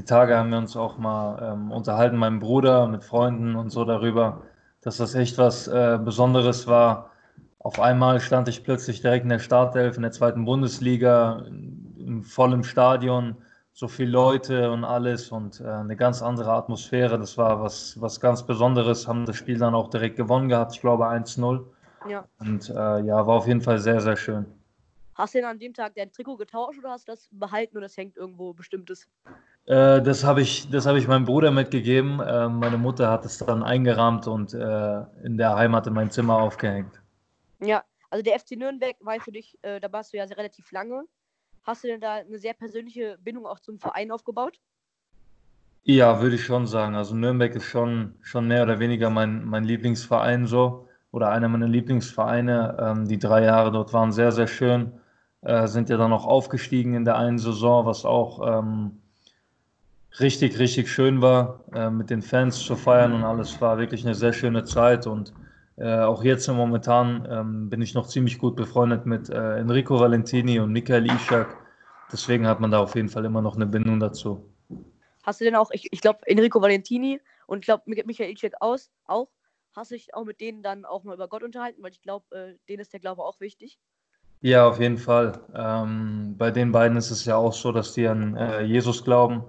die 0.00 0.06
Tage 0.06 0.38
haben 0.38 0.50
wir 0.50 0.56
uns 0.56 0.78
auch 0.78 0.96
mal 0.96 1.52
ähm, 1.52 1.70
unterhalten, 1.70 2.16
meinem 2.16 2.38
Bruder, 2.38 2.88
mit 2.88 3.04
Freunden 3.04 3.54
und 3.54 3.68
so 3.68 3.84
darüber, 3.84 4.40
dass 4.80 4.96
das 4.96 5.14
echt 5.14 5.36
was 5.36 5.68
äh, 5.68 5.98
Besonderes 6.02 6.66
war. 6.66 7.10
Auf 7.58 7.78
einmal 7.78 8.18
stand 8.20 8.48
ich 8.48 8.64
plötzlich 8.64 9.02
direkt 9.02 9.24
in 9.24 9.28
der 9.28 9.40
Startelf 9.40 9.96
in 9.96 10.02
der 10.02 10.12
zweiten 10.12 10.46
Bundesliga, 10.46 11.44
im 11.46 12.22
vollen 12.22 12.64
Stadion 12.64 13.36
so 13.74 13.88
viele 13.88 14.10
Leute 14.10 14.70
und 14.70 14.84
alles 14.84 15.30
und 15.32 15.60
äh, 15.60 15.64
eine 15.64 15.96
ganz 15.96 16.22
andere 16.22 16.52
Atmosphäre. 16.52 17.18
Das 17.18 17.36
war 17.36 17.60
was, 17.60 18.00
was 18.00 18.20
ganz 18.20 18.42
Besonderes. 18.46 19.06
Haben 19.06 19.26
das 19.26 19.36
Spiel 19.36 19.58
dann 19.58 19.74
auch 19.74 19.90
direkt 19.90 20.16
gewonnen 20.16 20.48
gehabt, 20.48 20.72
ich 20.72 20.80
glaube 20.80 21.08
1-0. 21.08 21.62
Ja. 22.08 22.24
Und 22.38 22.70
äh, 22.70 22.72
ja, 22.72 23.26
war 23.26 23.36
auf 23.36 23.46
jeden 23.46 23.60
Fall 23.60 23.78
sehr, 23.78 24.00
sehr 24.00 24.16
schön. 24.16 24.46
Hast 25.14 25.34
du 25.34 25.38
denn 25.40 25.48
an 25.48 25.58
dem 25.58 25.74
Tag 25.74 25.94
dein 25.94 26.10
Trikot 26.10 26.38
getauscht 26.38 26.78
oder 26.78 26.92
hast 26.92 27.06
du 27.06 27.12
das 27.12 27.28
behalten 27.30 27.76
oder 27.76 27.84
das 27.84 27.98
hängt 27.98 28.16
irgendwo 28.16 28.54
bestimmtes? 28.54 29.06
Äh, 29.66 30.02
das 30.02 30.24
habe 30.24 30.40
ich, 30.42 30.68
hab 30.72 30.96
ich 30.96 31.06
meinem 31.06 31.24
Bruder 31.24 31.50
mitgegeben. 31.50 32.20
Äh, 32.20 32.48
meine 32.48 32.78
Mutter 32.78 33.10
hat 33.10 33.24
es 33.24 33.38
dann 33.38 33.62
eingerahmt 33.62 34.26
und 34.26 34.54
äh, 34.54 35.02
in 35.24 35.36
der 35.36 35.54
Heimat 35.56 35.86
in 35.86 35.94
mein 35.94 36.10
Zimmer 36.10 36.36
aufgehängt. 36.36 37.00
Ja, 37.60 37.84
also 38.10 38.22
der 38.22 38.38
FC 38.38 38.52
Nürnberg 38.52 38.96
war 39.00 39.20
für 39.20 39.32
dich, 39.32 39.58
äh, 39.62 39.80
da 39.80 39.92
warst 39.92 40.12
du 40.12 40.16
ja 40.16 40.26
sehr 40.26 40.38
relativ 40.38 40.72
lange. 40.72 41.04
Hast 41.62 41.84
du 41.84 41.88
denn 41.88 42.00
da 42.00 42.14
eine 42.14 42.38
sehr 42.38 42.54
persönliche 42.54 43.18
Bindung 43.18 43.46
auch 43.46 43.60
zum 43.60 43.78
Verein 43.78 44.10
aufgebaut? 44.10 44.58
Ja, 45.84 46.20
würde 46.20 46.36
ich 46.36 46.44
schon 46.44 46.66
sagen. 46.66 46.94
Also 46.94 47.14
Nürnberg 47.14 47.54
ist 47.54 47.64
schon, 47.64 48.14
schon 48.22 48.48
mehr 48.48 48.62
oder 48.62 48.78
weniger 48.80 49.10
mein, 49.10 49.44
mein 49.44 49.64
Lieblingsverein 49.64 50.46
so 50.46 50.88
oder 51.10 51.30
einer 51.30 51.48
meiner 51.48 51.68
Lieblingsvereine. 51.68 52.76
Ähm, 52.80 53.08
die 53.08 53.18
drei 53.18 53.44
Jahre 53.44 53.72
dort 53.72 53.92
waren 53.92 54.12
sehr, 54.12 54.32
sehr 54.32 54.46
schön. 54.46 54.92
Äh, 55.42 55.68
sind 55.68 55.88
ja 55.88 55.96
dann 55.96 56.12
auch 56.12 56.26
aufgestiegen 56.26 56.94
in 56.94 57.04
der 57.04 57.16
einen 57.16 57.38
Saison, 57.38 57.86
was 57.86 58.04
auch 58.04 58.58
ähm, 58.58 58.99
richtig, 60.18 60.58
richtig 60.58 60.90
schön 60.90 61.22
war, 61.22 61.64
äh, 61.72 61.90
mit 61.90 62.10
den 62.10 62.22
Fans 62.22 62.58
zu 62.58 62.76
feiern 62.76 63.12
und 63.12 63.24
alles 63.24 63.60
war 63.60 63.78
wirklich 63.78 64.04
eine 64.04 64.14
sehr 64.14 64.32
schöne 64.32 64.64
Zeit 64.64 65.06
und 65.06 65.32
äh, 65.76 66.00
auch 66.00 66.24
jetzt 66.24 66.48
momentan 66.48 67.26
ähm, 67.30 67.70
bin 67.70 67.80
ich 67.80 67.94
noch 67.94 68.06
ziemlich 68.06 68.38
gut 68.38 68.56
befreundet 68.56 69.06
mit 69.06 69.30
äh, 69.30 69.56
Enrico 69.56 69.98
Valentini 69.98 70.60
und 70.60 70.72
Michael 70.72 71.06
Ishak. 71.06 71.56
Deswegen 72.12 72.46
hat 72.46 72.60
man 72.60 72.70
da 72.70 72.80
auf 72.80 72.94
jeden 72.96 73.08
Fall 73.08 73.24
immer 73.24 73.40
noch 73.40 73.56
eine 73.56 73.66
Bindung 73.66 74.00
dazu. 74.00 74.44
Hast 75.22 75.40
du 75.40 75.44
denn 75.44 75.54
auch, 75.54 75.70
ich, 75.70 75.88
ich 75.92 76.00
glaube, 76.00 76.20
Enrico 76.26 76.60
Valentini 76.60 77.20
und 77.46 77.60
ich 77.60 77.64
glaube, 77.64 77.84
Michael 77.86 78.30
Ishak 78.30 78.54
aus, 78.60 78.90
auch, 79.06 79.28
hast 79.74 79.90
du 79.90 79.94
dich 79.94 80.12
auch 80.14 80.24
mit 80.24 80.40
denen 80.40 80.62
dann 80.62 80.84
auch 80.84 81.04
mal 81.04 81.14
über 81.14 81.28
Gott 81.28 81.42
unterhalten? 81.42 81.82
Weil 81.82 81.92
ich 81.92 82.02
glaube, 82.02 82.26
äh, 82.36 82.58
denen 82.68 82.80
ist 82.80 82.92
der 82.92 83.00
Glaube 83.00 83.22
auch 83.22 83.40
wichtig. 83.40 83.78
Ja, 84.42 84.66
auf 84.66 84.80
jeden 84.80 84.98
Fall. 84.98 85.40
Ähm, 85.54 86.34
bei 86.36 86.50
den 86.50 86.72
beiden 86.72 86.96
ist 86.96 87.10
es 87.10 87.24
ja 87.26 87.36
auch 87.36 87.52
so, 87.52 87.72
dass 87.72 87.92
die 87.92 88.06
an 88.06 88.36
äh, 88.36 88.62
Jesus 88.62 89.04
glauben. 89.04 89.44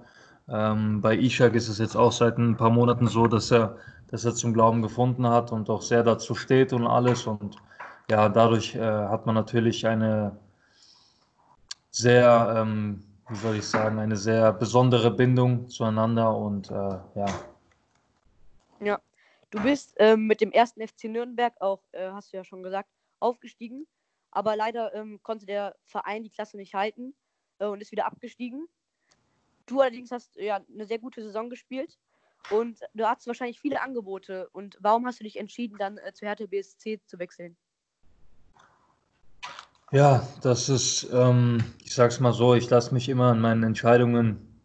Ähm, 0.48 1.00
bei 1.00 1.16
Ishak 1.16 1.54
ist 1.54 1.68
es 1.68 1.78
jetzt 1.78 1.96
auch 1.96 2.12
seit 2.12 2.38
ein 2.38 2.56
paar 2.56 2.70
Monaten 2.70 3.06
so, 3.06 3.26
dass 3.26 3.50
er 3.50 3.76
dass 4.12 4.26
er 4.26 4.34
zum 4.34 4.52
Glauben 4.52 4.82
gefunden 4.82 5.26
hat 5.26 5.52
und 5.52 5.70
auch 5.70 5.80
sehr 5.80 6.02
dazu 6.02 6.34
steht 6.34 6.74
und 6.74 6.86
alles. 6.86 7.26
Und 7.26 7.56
ja, 8.10 8.28
dadurch 8.28 8.74
äh, 8.74 8.80
hat 8.80 9.24
man 9.24 9.34
natürlich 9.34 9.86
eine 9.86 10.36
sehr, 11.90 12.54
ähm, 12.58 13.02
wie 13.30 13.36
soll 13.36 13.56
ich 13.56 13.66
sagen, 13.66 13.98
eine 13.98 14.16
sehr 14.16 14.52
besondere 14.52 15.10
Bindung 15.10 15.66
zueinander 15.70 16.36
und 16.36 16.70
äh, 16.70 16.74
ja. 16.74 17.26
Ja, 18.80 19.00
du 19.50 19.62
bist 19.62 19.94
ähm, 19.96 20.26
mit 20.26 20.42
dem 20.42 20.52
ersten 20.52 20.86
FC 20.86 21.04
Nürnberg 21.04 21.54
auch, 21.60 21.80
äh, 21.92 22.10
hast 22.10 22.34
du 22.34 22.36
ja 22.36 22.44
schon 22.44 22.62
gesagt, 22.62 22.90
aufgestiegen. 23.18 23.86
Aber 24.30 24.56
leider 24.56 24.94
ähm, 24.94 25.20
konnte 25.22 25.46
der 25.46 25.74
Verein 25.86 26.22
die 26.22 26.30
Klasse 26.30 26.58
nicht 26.58 26.74
halten 26.74 27.14
äh, 27.60 27.66
und 27.66 27.80
ist 27.80 27.92
wieder 27.92 28.04
abgestiegen. 28.04 28.68
Du 29.72 29.80
allerdings 29.80 30.10
hast 30.10 30.36
ja 30.36 30.60
eine 30.70 30.84
sehr 30.84 30.98
gute 30.98 31.22
Saison 31.22 31.48
gespielt 31.48 31.98
und 32.50 32.80
du 32.92 33.08
hattest 33.08 33.26
wahrscheinlich 33.26 33.58
viele 33.58 33.80
Angebote. 33.80 34.50
Und 34.50 34.76
warum 34.80 35.06
hast 35.06 35.20
du 35.20 35.24
dich 35.24 35.38
entschieden, 35.38 35.78
dann 35.78 35.96
äh, 35.96 36.12
zu 36.12 36.26
Hertha 36.26 36.44
BSC 36.44 37.00
zu 37.06 37.18
wechseln? 37.18 37.56
Ja, 39.90 40.28
das 40.42 40.68
ist, 40.68 41.08
ähm, 41.10 41.64
ich 41.82 41.94
sag's 41.94 42.20
mal 42.20 42.34
so, 42.34 42.54
ich 42.54 42.68
lasse 42.68 42.92
mich 42.92 43.08
immer 43.08 43.30
an 43.30 43.40
meinen 43.40 43.62
Entscheidungen. 43.62 44.60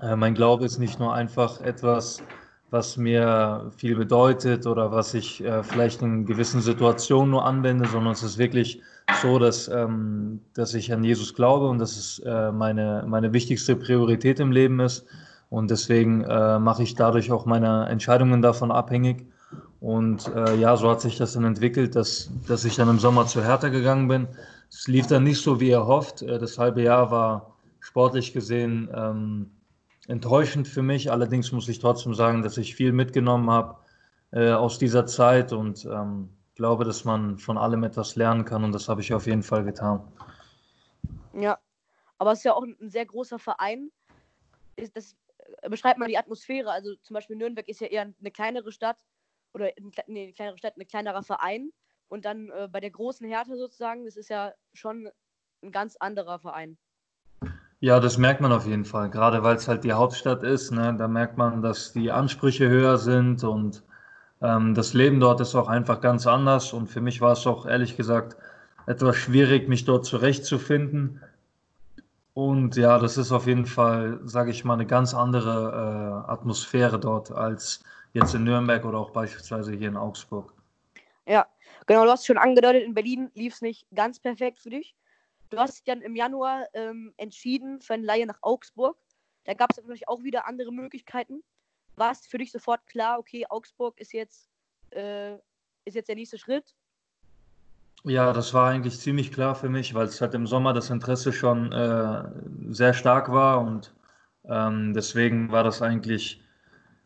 Äh, 0.00 0.16
mein 0.16 0.32
Glaube 0.32 0.64
ist 0.64 0.78
nicht 0.78 0.98
nur 0.98 1.12
einfach 1.12 1.60
etwas, 1.60 2.22
was 2.70 2.96
mir 2.96 3.70
viel 3.76 3.96
bedeutet 3.96 4.66
oder 4.66 4.92
was 4.92 5.14
ich 5.14 5.42
äh, 5.42 5.62
vielleicht 5.62 6.02
in 6.02 6.26
gewissen 6.26 6.60
Situationen 6.60 7.30
nur 7.30 7.44
anwende, 7.44 7.88
sondern 7.88 8.12
es 8.12 8.22
ist 8.22 8.38
wirklich 8.38 8.82
so, 9.22 9.38
dass, 9.38 9.68
ähm, 9.68 10.40
dass 10.54 10.74
ich 10.74 10.92
an 10.92 11.02
Jesus 11.02 11.34
glaube 11.34 11.68
und 11.68 11.78
dass 11.78 11.96
es 11.96 12.18
äh, 12.20 12.52
meine, 12.52 13.04
meine 13.06 13.32
wichtigste 13.32 13.74
Priorität 13.74 14.38
im 14.38 14.52
Leben 14.52 14.80
ist. 14.80 15.06
Und 15.50 15.70
deswegen 15.70 16.24
äh, 16.24 16.58
mache 16.58 16.82
ich 16.82 16.94
dadurch 16.94 17.32
auch 17.32 17.46
meine 17.46 17.86
Entscheidungen 17.88 18.42
davon 18.42 18.70
abhängig. 18.70 19.24
Und 19.80 20.30
äh, 20.34 20.56
ja, 20.56 20.76
so 20.76 20.90
hat 20.90 21.00
sich 21.00 21.16
das 21.16 21.32
dann 21.32 21.44
entwickelt, 21.44 21.96
dass, 21.96 22.30
dass 22.46 22.66
ich 22.66 22.76
dann 22.76 22.90
im 22.90 22.98
Sommer 22.98 23.26
zu 23.26 23.42
Hertha 23.42 23.68
gegangen 23.68 24.08
bin. 24.08 24.28
Es 24.70 24.88
lief 24.88 25.06
dann 25.06 25.24
nicht 25.24 25.40
so, 25.40 25.58
wie 25.60 25.70
erhofft. 25.70 26.20
Äh, 26.20 26.38
das 26.38 26.58
halbe 26.58 26.82
Jahr 26.82 27.10
war 27.10 27.54
sportlich 27.80 28.34
gesehen 28.34 28.90
ähm, 28.94 29.46
enttäuschend 30.08 30.66
für 30.66 30.82
mich. 30.82 31.12
Allerdings 31.12 31.52
muss 31.52 31.68
ich 31.68 31.78
trotzdem 31.78 32.14
sagen, 32.14 32.42
dass 32.42 32.56
ich 32.56 32.74
viel 32.74 32.92
mitgenommen 32.92 33.50
habe 33.50 33.78
äh, 34.32 34.50
aus 34.50 34.78
dieser 34.78 35.06
Zeit 35.06 35.52
und 35.52 35.84
ähm, 35.84 36.30
glaube, 36.54 36.84
dass 36.84 37.04
man 37.04 37.38
von 37.38 37.56
allem 37.56 37.84
etwas 37.84 38.16
lernen 38.16 38.44
kann. 38.44 38.64
Und 38.64 38.72
das 38.72 38.88
habe 38.88 39.00
ich 39.00 39.14
auf 39.14 39.26
jeden 39.26 39.42
Fall 39.42 39.64
getan. 39.64 40.10
Ja, 41.34 41.58
aber 42.18 42.32
es 42.32 42.38
ist 42.38 42.44
ja 42.44 42.54
auch 42.54 42.64
ein 42.64 42.90
sehr 42.90 43.06
großer 43.06 43.38
Verein. 43.38 43.90
Das 44.76 45.14
äh, 45.62 45.68
beschreibt 45.68 45.98
mal 45.98 46.08
die 46.08 46.18
Atmosphäre. 46.18 46.70
Also 46.70 46.96
zum 46.96 47.14
Beispiel 47.14 47.36
Nürnberg 47.36 47.68
ist 47.68 47.80
ja 47.80 47.86
eher 47.86 48.12
eine 48.18 48.30
kleinere 48.30 48.72
Stadt 48.72 48.98
oder 49.52 49.70
nee, 50.06 50.24
eine 50.24 50.32
kleinere 50.32 50.58
Stadt, 50.58 50.76
ein 50.76 50.86
kleinerer 50.86 51.22
Verein. 51.22 51.70
Und 52.08 52.24
dann 52.24 52.50
äh, 52.50 52.68
bei 52.70 52.80
der 52.80 52.90
großen 52.90 53.28
Härte 53.28 53.56
sozusagen, 53.56 54.06
das 54.06 54.16
ist 54.16 54.30
ja 54.30 54.52
schon 54.72 55.10
ein 55.62 55.70
ganz 55.70 55.96
anderer 55.96 56.38
Verein. 56.38 56.78
Ja, 57.80 58.00
das 58.00 58.18
merkt 58.18 58.40
man 58.40 58.52
auf 58.52 58.66
jeden 58.66 58.84
Fall. 58.84 59.08
Gerade 59.08 59.42
weil 59.44 59.56
es 59.56 59.68
halt 59.68 59.84
die 59.84 59.92
Hauptstadt 59.92 60.42
ist, 60.42 60.72
ne, 60.72 60.96
da 60.98 61.06
merkt 61.06 61.38
man, 61.38 61.62
dass 61.62 61.92
die 61.92 62.10
Ansprüche 62.10 62.68
höher 62.68 62.98
sind 62.98 63.44
und 63.44 63.84
ähm, 64.42 64.74
das 64.74 64.94
Leben 64.94 65.20
dort 65.20 65.40
ist 65.40 65.54
auch 65.54 65.68
einfach 65.68 66.00
ganz 66.00 66.26
anders. 66.26 66.72
Und 66.72 66.88
für 66.88 67.00
mich 67.00 67.20
war 67.20 67.32
es 67.32 67.46
auch 67.46 67.66
ehrlich 67.66 67.96
gesagt 67.96 68.36
etwas 68.86 69.16
schwierig, 69.16 69.68
mich 69.68 69.84
dort 69.84 70.06
zurechtzufinden. 70.06 71.22
Und 72.34 72.76
ja, 72.76 72.98
das 72.98 73.16
ist 73.16 73.32
auf 73.32 73.46
jeden 73.46 73.66
Fall, 73.66 74.20
sage 74.24 74.50
ich 74.50 74.64
mal, 74.64 74.74
eine 74.74 74.86
ganz 74.86 75.14
andere 75.14 76.24
äh, 76.26 76.30
Atmosphäre 76.30 76.98
dort 76.98 77.30
als 77.30 77.84
jetzt 78.12 78.34
in 78.34 78.44
Nürnberg 78.44 78.84
oder 78.84 78.98
auch 78.98 79.10
beispielsweise 79.10 79.72
hier 79.72 79.88
in 79.88 79.96
Augsburg. 79.96 80.52
Ja, 81.26 81.46
genau, 81.86 82.04
du 82.04 82.10
hast 82.10 82.26
schon 82.26 82.38
angedeutet, 82.38 82.84
in 82.84 82.94
Berlin 82.94 83.30
lief 83.34 83.54
es 83.54 83.60
nicht 83.60 83.86
ganz 83.94 84.18
perfekt 84.18 84.58
für 84.58 84.70
dich. 84.70 84.94
Du 85.50 85.58
hast 85.58 85.78
dich 85.78 85.84
dann 85.84 86.02
im 86.02 86.14
Januar 86.14 86.66
ähm, 86.74 87.12
entschieden 87.16 87.80
für 87.80 87.94
eine 87.94 88.04
Leihe 88.04 88.26
nach 88.26 88.38
Augsburg. 88.42 88.98
Da 89.44 89.54
gab 89.54 89.70
es 89.70 89.78
natürlich 89.78 90.08
auch 90.08 90.22
wieder 90.22 90.46
andere 90.46 90.72
Möglichkeiten. 90.72 91.42
War 91.96 92.12
es 92.12 92.26
für 92.26 92.38
dich 92.38 92.52
sofort 92.52 92.86
klar, 92.86 93.18
okay, 93.18 93.46
Augsburg 93.48 93.98
ist 93.98 94.12
jetzt, 94.12 94.48
äh, 94.90 95.34
ist 95.84 95.94
jetzt 95.94 96.08
der 96.08 96.16
nächste 96.16 96.38
Schritt? 96.38 96.74
Ja, 98.04 98.32
das 98.32 98.54
war 98.54 98.70
eigentlich 98.70 99.00
ziemlich 99.00 99.32
klar 99.32 99.54
für 99.54 99.68
mich, 99.68 99.94
weil 99.94 100.06
es 100.06 100.20
halt 100.20 100.34
im 100.34 100.46
Sommer 100.46 100.72
das 100.72 100.90
Interesse 100.90 101.32
schon 101.32 101.72
äh, 101.72 102.22
sehr 102.68 102.94
stark 102.94 103.32
war 103.32 103.60
und 103.60 103.92
ähm, 104.44 104.94
deswegen 104.94 105.50
war 105.50 105.64
das 105.64 105.82
eigentlich 105.82 106.40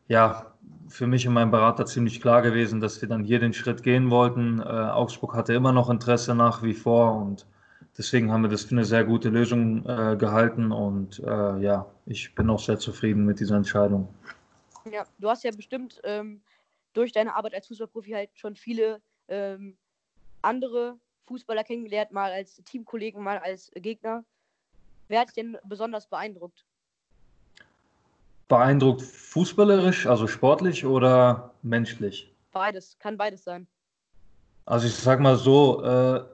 ja 0.09 0.53
für 0.89 1.07
mich 1.07 1.27
und 1.27 1.35
meinen 1.35 1.51
Berater 1.51 1.87
ziemlich 1.87 2.21
klar 2.21 2.43
gewesen, 2.43 2.81
dass 2.81 3.01
wir 3.01 3.09
dann 3.09 3.25
hier 3.25 3.39
den 3.39 3.55
Schritt 3.55 3.83
gehen 3.83 4.11
wollten. 4.11 4.61
Äh, 4.61 4.65
Augsburg 4.65 5.35
hatte 5.35 5.55
immer 5.55 5.73
noch 5.73 5.89
Interesse 5.89 6.35
nach 6.35 6.63
wie 6.63 6.75
vor 6.75 7.17
und 7.17 7.47
deswegen 7.97 8.33
haben 8.33 8.43
wir 8.43 8.51
das 8.51 8.65
für 8.65 8.73
eine 8.73 8.85
sehr 8.85 9.05
gute 9.05 9.29
Lösung 9.29 9.87
äh, 9.87 10.17
gehalten 10.17 10.73
und 10.73 11.19
äh, 11.21 11.59
ja, 11.59 11.87
ich 12.07 12.35
bin 12.35 12.51
auch 12.51 12.61
sehr 12.61 12.79
zufrieden 12.79 13.25
mit 13.25 13.41
dieser 13.41 13.57
Entscheidung. 13.57 14.09
Ja, 14.91 15.05
du 15.19 15.29
hast 15.29 15.45
ja 15.45 15.51
bestimmt 15.51 16.01
ähm, 16.05 16.43
durch 16.93 17.13
deine 17.13 17.35
Arbeit 17.35 17.55
als 17.55 17.69
Fußballprofi 17.69 18.11
halt 18.11 18.31
schon 18.35 18.57
viele 18.57 19.01
ähm, 19.29 19.77
andere 20.43 20.99
Fußballer 21.27 21.65
kennengelernt, 21.65 22.13
mal 22.13 22.33
als 22.33 22.57
Teamkollegen, 22.65 23.23
mal 23.23 23.39
als 23.39 23.71
Gegner. 23.75 24.25
Wer 25.09 25.21
hat 25.21 25.29
dich 25.29 25.35
denn 25.35 25.57
besonders 25.65 26.07
beeindruckt? 26.09 26.65
Beeindruckt 28.49 29.03
fußballerisch, 29.03 30.07
also 30.07 30.27
sportlich 30.27 30.85
oder 30.85 31.55
menschlich? 31.63 32.31
Beides, 32.51 32.99
kann 32.99 33.17
beides 33.17 33.45
sein. 33.45 33.67
Also 34.67 34.87
ich 34.87 34.95
sag 34.95 35.21
mal 35.21 35.37
so, 35.37 35.83
äh, 35.85 36.25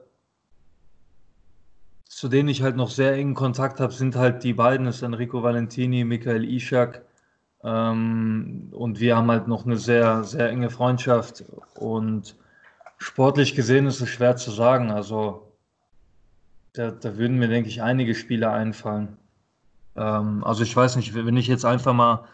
zu 2.19 2.27
denen 2.27 2.49
ich 2.49 2.61
halt 2.61 2.75
noch 2.75 2.89
sehr 2.89 3.13
engen 3.13 3.33
Kontakt 3.33 3.79
habe, 3.79 3.93
sind 3.93 4.17
halt 4.17 4.43
die 4.43 4.53
beiden, 4.53 4.85
das 4.85 4.97
ist 4.97 5.03
Enrico 5.03 5.41
Valentini, 5.41 6.03
Michael 6.03 6.43
Ishak. 6.43 7.03
Ähm, 7.63 8.67
und 8.71 8.99
wir 8.99 9.15
haben 9.15 9.31
halt 9.31 9.47
noch 9.47 9.65
eine 9.65 9.77
sehr, 9.77 10.25
sehr 10.25 10.49
enge 10.49 10.69
Freundschaft. 10.69 11.45
Und 11.75 12.35
Sportlich 12.97 13.55
gesehen 13.55 13.85
ist 13.87 14.01
es 14.01 14.09
schwer 14.09 14.35
zu 14.35 14.51
sagen. 14.51 14.91
Also 14.91 15.53
da, 16.73 16.91
da 16.91 17.15
würden 17.15 17.39
mir, 17.39 17.47
denke 17.47 17.69
ich, 17.69 17.81
einige 17.81 18.13
Spieler 18.13 18.51
einfallen. 18.51 19.15
Ähm, 19.95 20.43
also 20.43 20.63
ich 20.63 20.75
weiß 20.75 20.97
nicht, 20.97 21.15
wenn 21.15 21.37
ich 21.37 21.47
jetzt 21.47 21.63
einfach 21.63 21.93
mal 21.93 22.25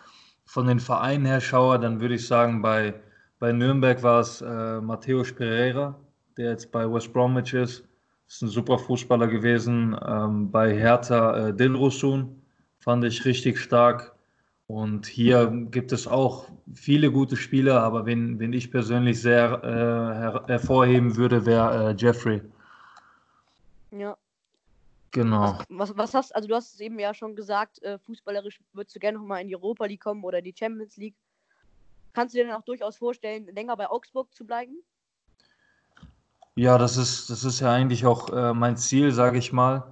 von 0.45 0.65
den 0.65 0.79
Vereinen 0.79 1.27
her 1.27 1.41
schaue, 1.41 1.79
dann 1.79 2.01
würde 2.01 2.15
ich 2.15 2.25
sagen, 2.25 2.63
bei, 2.63 2.95
bei 3.37 3.51
Nürnberg 3.51 4.01
war 4.01 4.21
es 4.21 4.41
äh, 4.41 4.81
Matthäus 4.81 5.31
Pereira, 5.31 5.93
der 6.37 6.49
jetzt 6.49 6.71
bei 6.71 6.91
West 6.91 7.13
Bromwich 7.13 7.53
ist. 7.53 7.83
Ist 8.27 8.41
ein 8.41 8.47
super 8.47 8.79
Fußballer 8.79 9.27
gewesen. 9.27 9.95
Ähm, 10.05 10.51
bei 10.51 10.75
Hertha 10.75 11.49
äh, 11.49 11.53
Dilrosun 11.53 12.41
fand 12.79 13.03
ich 13.03 13.25
richtig 13.25 13.59
stark. 13.59 14.15
Und 14.67 15.05
hier 15.05 15.51
gibt 15.69 15.91
es 15.91 16.07
auch 16.07 16.49
viele 16.73 17.11
gute 17.11 17.35
Spieler, 17.35 17.81
aber 17.81 18.07
wen, 18.07 18.39
wen 18.39 18.51
ich 18.51 18.71
persönlich 18.71 19.21
sehr 19.21 19.63
äh, 19.63 19.67
her 19.67 20.43
hervorheben 20.47 21.15
würde, 21.17 21.45
wäre 21.45 21.91
äh, 21.91 21.95
Jeffrey. 21.95 22.41
Ja. 23.91 24.17
Genau. 25.11 25.59
Was, 25.69 25.95
was, 25.95 26.13
hast 26.13 26.35
also 26.35 26.47
du 26.47 26.55
hast 26.55 26.73
es 26.73 26.79
eben 26.81 26.99
ja 26.99 27.13
schon 27.13 27.35
gesagt, 27.35 27.81
äh, 27.83 27.97
fußballerisch 27.99 28.59
würdest 28.73 28.95
du 28.95 28.99
gerne 28.99 29.17
nochmal 29.17 29.41
in 29.41 29.47
die 29.47 29.55
Europa 29.55 29.85
League 29.85 30.03
kommen 30.03 30.23
oder 30.23 30.41
die 30.41 30.53
Champions 30.57 30.97
League. 30.97 31.15
Kannst 32.13 32.33
du 32.33 32.39
dir 32.39 32.47
dann 32.47 32.55
auch 32.55 32.65
durchaus 32.65 32.97
vorstellen, 32.97 33.45
länger 33.45 33.77
bei 33.77 33.89
Augsburg 33.89 34.33
zu 34.33 34.45
bleiben? 34.45 34.83
Ja, 36.57 36.77
das 36.77 36.97
ist, 36.97 37.29
das 37.29 37.43
ist 37.43 37.59
ja 37.59 37.71
eigentlich 37.71 38.05
auch 38.05 38.29
äh, 38.29 38.53
mein 38.53 38.77
Ziel, 38.77 39.11
sage 39.11 39.37
ich 39.37 39.51
mal 39.53 39.83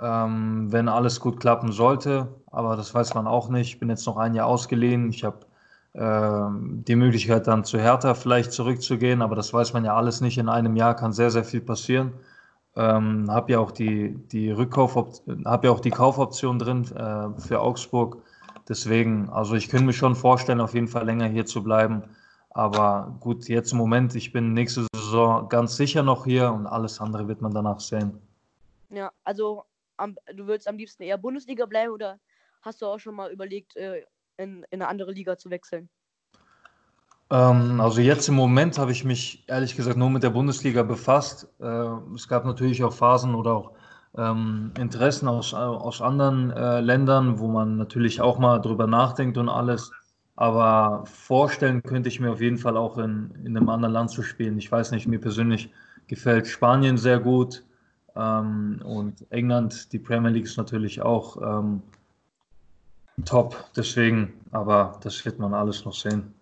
ähm, 0.00 0.70
wenn 0.72 0.88
alles 0.88 1.20
gut 1.20 1.40
klappen 1.40 1.72
sollte. 1.72 2.28
Aber 2.50 2.76
das 2.76 2.94
weiß 2.94 3.14
man 3.14 3.26
auch 3.26 3.48
nicht. 3.48 3.68
Ich 3.68 3.78
bin 3.80 3.88
jetzt 3.88 4.06
noch 4.06 4.16
ein 4.16 4.34
Jahr 4.34 4.46
ausgeliehen. 4.46 5.08
Ich 5.10 5.24
habe 5.24 5.46
äh, 5.94 6.82
die 6.84 6.96
Möglichkeit 6.96 7.46
dann 7.46 7.64
zu 7.64 7.78
Hertha 7.78 8.14
vielleicht 8.14 8.52
zurückzugehen, 8.52 9.22
aber 9.22 9.34
das 9.36 9.52
weiß 9.52 9.72
man 9.72 9.84
ja 9.84 9.96
alles 9.96 10.20
nicht. 10.20 10.38
In 10.38 10.48
einem 10.48 10.76
Jahr 10.76 10.94
kann 10.96 11.12
sehr, 11.12 11.30
sehr 11.30 11.44
viel 11.44 11.60
passieren. 11.60 12.12
Ähm, 12.76 13.30
habe 13.30 13.52
ja 13.52 13.58
auch 13.60 13.70
die, 13.70 14.14
die 14.30 14.50
Rückkauf, 14.50 14.96
habe 15.46 15.66
ja 15.66 15.72
auch 15.72 15.80
die 15.80 15.90
Kaufoption 15.90 16.58
drin 16.58 16.84
äh, 16.94 17.40
für 17.40 17.60
Augsburg. 17.60 18.18
Deswegen, 18.68 19.30
also 19.30 19.54
ich 19.54 19.68
könnte 19.68 19.86
mir 19.86 19.92
schon 19.94 20.14
vorstellen, 20.16 20.60
auf 20.60 20.74
jeden 20.74 20.88
Fall 20.88 21.06
länger 21.06 21.26
hier 21.26 21.46
zu 21.46 21.62
bleiben. 21.62 22.02
Aber 22.50 23.16
gut, 23.20 23.48
jetzt 23.48 23.72
im 23.72 23.78
Moment, 23.78 24.14
ich 24.14 24.32
bin 24.32 24.52
nächste 24.52 24.86
Saison 25.06 25.48
ganz 25.48 25.76
sicher 25.76 26.02
noch 26.02 26.24
hier 26.24 26.52
und 26.52 26.66
alles 26.66 27.00
andere 27.00 27.26
wird 27.28 27.40
man 27.40 27.52
danach 27.52 27.80
sehen. 27.80 28.20
Ja, 28.90 29.10
also 29.24 29.64
am, 29.96 30.16
du 30.34 30.46
würdest 30.46 30.68
am 30.68 30.76
liebsten 30.76 31.02
eher 31.02 31.18
Bundesliga 31.18 31.66
bleiben 31.66 31.92
oder 31.92 32.18
hast 32.62 32.82
du 32.82 32.86
auch 32.86 32.98
schon 32.98 33.14
mal 33.14 33.30
überlegt, 33.30 33.76
äh, 33.76 34.02
in, 34.36 34.64
in 34.70 34.82
eine 34.82 34.88
andere 34.88 35.12
Liga 35.12 35.36
zu 35.36 35.50
wechseln? 35.50 35.88
Ähm, 37.30 37.80
also 37.80 38.00
jetzt 38.00 38.28
im 38.28 38.34
Moment 38.34 38.78
habe 38.78 38.92
ich 38.92 39.04
mich 39.04 39.44
ehrlich 39.48 39.76
gesagt 39.76 39.96
nur 39.96 40.10
mit 40.10 40.22
der 40.22 40.30
Bundesliga 40.30 40.82
befasst. 40.82 41.48
Äh, 41.60 41.64
es 42.14 42.28
gab 42.28 42.44
natürlich 42.44 42.84
auch 42.84 42.92
Phasen 42.92 43.34
oder 43.34 43.54
auch 43.54 43.72
ähm, 44.16 44.72
Interessen 44.78 45.28
aus, 45.28 45.52
aus 45.52 46.00
anderen 46.00 46.50
äh, 46.50 46.80
Ländern, 46.80 47.38
wo 47.38 47.48
man 47.48 47.76
natürlich 47.76 48.20
auch 48.20 48.38
mal 48.38 48.60
drüber 48.60 48.86
nachdenkt 48.86 49.38
und 49.38 49.48
alles. 49.48 49.90
Aber 50.36 51.04
vorstellen 51.06 51.82
könnte 51.82 52.08
ich 52.10 52.20
mir 52.20 52.30
auf 52.30 52.40
jeden 52.40 52.58
Fall 52.58 52.76
auch 52.76 52.98
in, 52.98 53.34
in 53.44 53.56
einem 53.56 53.68
anderen 53.70 53.94
Land 53.94 54.10
zu 54.10 54.22
spielen. 54.22 54.58
Ich 54.58 54.70
weiß 54.70 54.90
nicht, 54.90 55.06
mir 55.06 55.20
persönlich 55.20 55.70
gefällt 56.06 56.46
Spanien 56.46 56.98
sehr 56.98 57.18
gut. 57.18 57.64
Ähm, 58.14 58.80
und 58.84 59.30
England, 59.30 59.92
die 59.92 59.98
Premier 59.98 60.30
League 60.30 60.44
ist 60.44 60.58
natürlich 60.58 61.00
auch 61.00 61.36
ähm, 61.40 61.82
top. 63.24 63.70
Deswegen, 63.74 64.34
aber 64.52 65.00
das 65.02 65.24
wird 65.24 65.38
man 65.38 65.54
alles 65.54 65.84
noch 65.84 65.94
sehen. 65.94 66.34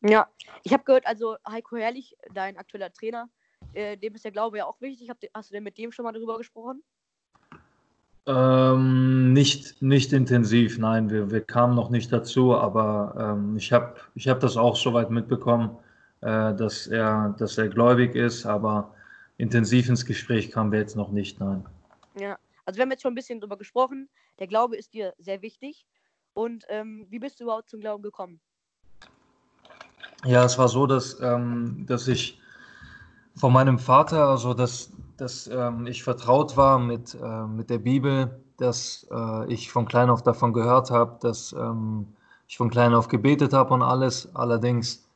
Ja, 0.00 0.28
ich 0.64 0.72
habe 0.72 0.84
gehört, 0.84 1.06
also 1.06 1.36
Heiko 1.48 1.76
Herrlich, 1.76 2.16
dein 2.34 2.56
aktueller 2.56 2.92
Trainer, 2.92 3.28
äh, 3.72 3.96
dem 3.96 4.14
ist 4.14 4.24
der 4.24 4.32
Glaube 4.32 4.58
ja 4.58 4.66
auch 4.66 4.80
wichtig. 4.80 5.10
Hast 5.34 5.50
du 5.50 5.54
denn 5.54 5.64
mit 5.64 5.78
dem 5.78 5.92
schon 5.92 6.04
mal 6.04 6.12
darüber 6.12 6.38
gesprochen? 6.38 6.82
Ähm, 8.28 9.32
nicht, 9.32 9.80
nicht 9.80 10.12
intensiv, 10.12 10.76
nein, 10.76 11.08
wir, 11.08 11.30
wir 11.30 11.40
kamen 11.40 11.74
noch 11.74 11.88
nicht 11.88 12.12
dazu, 12.12 12.54
aber 12.54 13.14
ähm, 13.18 13.56
ich 13.56 13.72
habe 13.72 13.94
ich 14.14 14.28
hab 14.28 14.40
das 14.40 14.58
auch 14.58 14.76
soweit 14.76 15.10
mitbekommen, 15.10 15.70
äh, 16.20 16.54
dass, 16.54 16.86
er, 16.88 17.34
dass 17.38 17.56
er 17.56 17.68
gläubig 17.68 18.14
ist, 18.14 18.44
aber 18.44 18.94
intensiv 19.38 19.88
ins 19.88 20.04
Gespräch 20.04 20.50
kamen 20.50 20.72
wir 20.72 20.78
jetzt 20.78 20.94
noch 20.94 21.10
nicht, 21.10 21.40
nein. 21.40 21.64
Ja, 22.20 22.36
also 22.66 22.76
wir 22.76 22.82
haben 22.82 22.90
jetzt 22.90 23.00
schon 23.00 23.12
ein 23.12 23.14
bisschen 23.14 23.40
drüber 23.40 23.56
gesprochen. 23.56 24.10
Der 24.38 24.46
Glaube 24.46 24.76
ist 24.76 24.92
dir 24.92 25.14
sehr 25.18 25.40
wichtig. 25.40 25.86
Und 26.34 26.64
ähm, 26.68 27.06
wie 27.08 27.18
bist 27.18 27.40
du 27.40 27.44
überhaupt 27.44 27.70
zum 27.70 27.80
Glauben 27.80 28.02
gekommen? 28.02 28.40
Ja, 30.26 30.44
es 30.44 30.58
war 30.58 30.68
so, 30.68 30.86
dass, 30.86 31.18
ähm, 31.22 31.86
dass 31.86 32.06
ich 32.08 32.38
von 33.36 33.54
meinem 33.54 33.78
Vater, 33.78 34.28
also 34.28 34.52
dass, 34.52 34.92
dass 35.18 35.48
ähm, 35.48 35.86
ich 35.86 36.02
vertraut 36.02 36.56
war 36.56 36.78
mit, 36.78 37.14
äh, 37.14 37.46
mit 37.46 37.70
der 37.70 37.78
Bibel, 37.78 38.40
dass 38.56 39.06
äh, 39.10 39.52
ich 39.52 39.70
von 39.70 39.86
klein 39.86 40.10
auf 40.10 40.22
davon 40.22 40.52
gehört 40.52 40.90
habe, 40.90 41.18
dass 41.20 41.52
ähm, 41.52 42.06
ich 42.46 42.56
von 42.56 42.70
klein 42.70 42.94
auf 42.94 43.08
gebetet 43.08 43.52
habe 43.52 43.74
und 43.74 43.82
alles. 43.82 44.34
Allerdings 44.34 45.06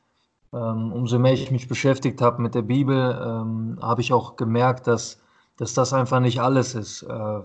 ähm, 0.53 0.93
umso 0.93 1.17
mehr 1.19 1.33
ich 1.33 1.51
mich 1.51 1.67
beschäftigt 1.67 2.21
habe 2.21 2.41
mit 2.41 2.53
der 2.53 2.61
Bibel, 2.61 3.19
ähm, 3.25 3.79
habe 3.81 4.01
ich 4.01 4.13
auch 4.13 4.35
gemerkt, 4.35 4.87
dass, 4.87 5.19
dass 5.57 5.73
das 5.73 5.93
einfach 5.93 6.19
nicht 6.19 6.39
alles 6.39 6.75
ist. 6.75 7.03
Äh, 7.03 7.41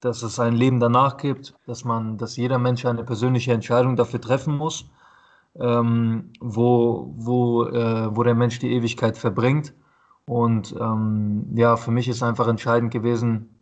dass 0.00 0.22
es 0.22 0.40
ein 0.40 0.54
Leben 0.54 0.80
danach 0.80 1.18
gibt, 1.18 1.54
dass 1.66 1.84
man, 1.84 2.16
dass 2.16 2.36
jeder 2.36 2.58
Mensch 2.58 2.86
eine 2.86 3.04
persönliche 3.04 3.52
Entscheidung 3.52 3.96
dafür 3.96 4.20
treffen 4.20 4.56
muss, 4.56 4.86
ähm, 5.58 6.32
wo, 6.40 7.12
wo, 7.16 7.64
äh, 7.66 8.16
wo 8.16 8.22
der 8.22 8.34
Mensch 8.34 8.58
die 8.58 8.72
Ewigkeit 8.72 9.18
verbringt. 9.18 9.74
Und 10.26 10.74
ähm, 10.78 11.46
ja, 11.56 11.76
für 11.76 11.90
mich 11.90 12.08
ist 12.08 12.22
einfach 12.22 12.48
entscheidend 12.48 12.92
gewesen, 12.92 13.58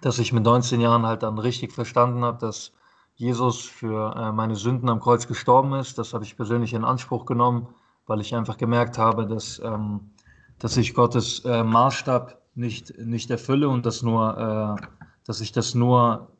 dass 0.00 0.18
ich 0.18 0.32
mit 0.32 0.44
19 0.44 0.80
Jahren 0.80 1.06
halt 1.06 1.22
dann 1.22 1.38
richtig 1.38 1.72
verstanden 1.72 2.24
habe, 2.24 2.38
dass 2.38 2.72
Jesus 3.14 3.60
für 3.60 4.16
äh, 4.16 4.32
meine 4.32 4.56
Sünden 4.56 4.88
am 4.88 5.00
Kreuz 5.00 5.26
gestorben 5.26 5.74
ist. 5.74 5.98
Das 5.98 6.14
habe 6.14 6.24
ich 6.24 6.36
persönlich 6.36 6.72
in 6.72 6.84
Anspruch 6.84 7.26
genommen 7.26 7.68
weil 8.10 8.20
ich 8.20 8.34
einfach 8.34 8.56
gemerkt 8.56 8.98
habe, 8.98 9.24
dass, 9.24 9.60
ähm, 9.64 10.10
dass 10.58 10.76
ich 10.76 10.94
Gottes 10.94 11.44
äh, 11.44 11.62
Maßstab 11.62 12.40
nicht, 12.56 12.98
nicht 12.98 13.30
erfülle 13.30 13.68
und 13.68 13.86
dass, 13.86 14.02
nur, 14.02 14.36
äh, 14.80 14.86
dass 15.24 15.40
ich 15.40 15.52
das 15.52 15.76
nur 15.76 16.32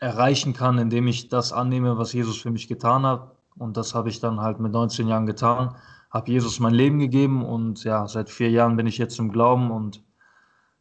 erreichen 0.00 0.52
kann, 0.52 0.78
indem 0.78 1.06
ich 1.06 1.28
das 1.28 1.52
annehme, 1.52 1.98
was 1.98 2.12
Jesus 2.12 2.36
für 2.36 2.50
mich 2.50 2.66
getan 2.66 3.06
hat. 3.06 3.30
Und 3.58 3.76
das 3.76 3.94
habe 3.94 4.08
ich 4.08 4.18
dann 4.18 4.40
halt 4.40 4.58
mit 4.58 4.72
19 4.72 5.06
Jahren 5.06 5.24
getan, 5.24 5.76
habe 6.10 6.30
Jesus 6.30 6.60
mein 6.60 6.74
Leben 6.74 6.98
gegeben 6.98 7.44
und 7.44 7.84
ja, 7.84 8.06
seit 8.08 8.30
vier 8.30 8.50
Jahren 8.50 8.76
bin 8.76 8.86
ich 8.86 8.98
jetzt 8.98 9.18
im 9.18 9.32
Glauben 9.32 9.70
und 9.70 10.02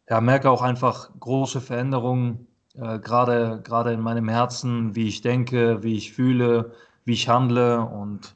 ja, 0.10 0.22
merke 0.22 0.50
auch 0.50 0.62
einfach 0.62 1.12
große 1.20 1.62
Veränderungen, 1.62 2.48
äh, 2.76 3.00
gerade, 3.00 3.62
gerade 3.64 3.94
in 3.94 4.02
meinem 4.02 4.28
Herzen, 4.28 4.96
wie 4.96 5.08
ich 5.08 5.22
denke, 5.22 5.84
wie 5.84 5.96
ich 5.96 6.14
fühle, 6.14 6.74
wie 7.06 7.14
ich 7.14 7.30
handle 7.30 7.82
und 7.82 8.36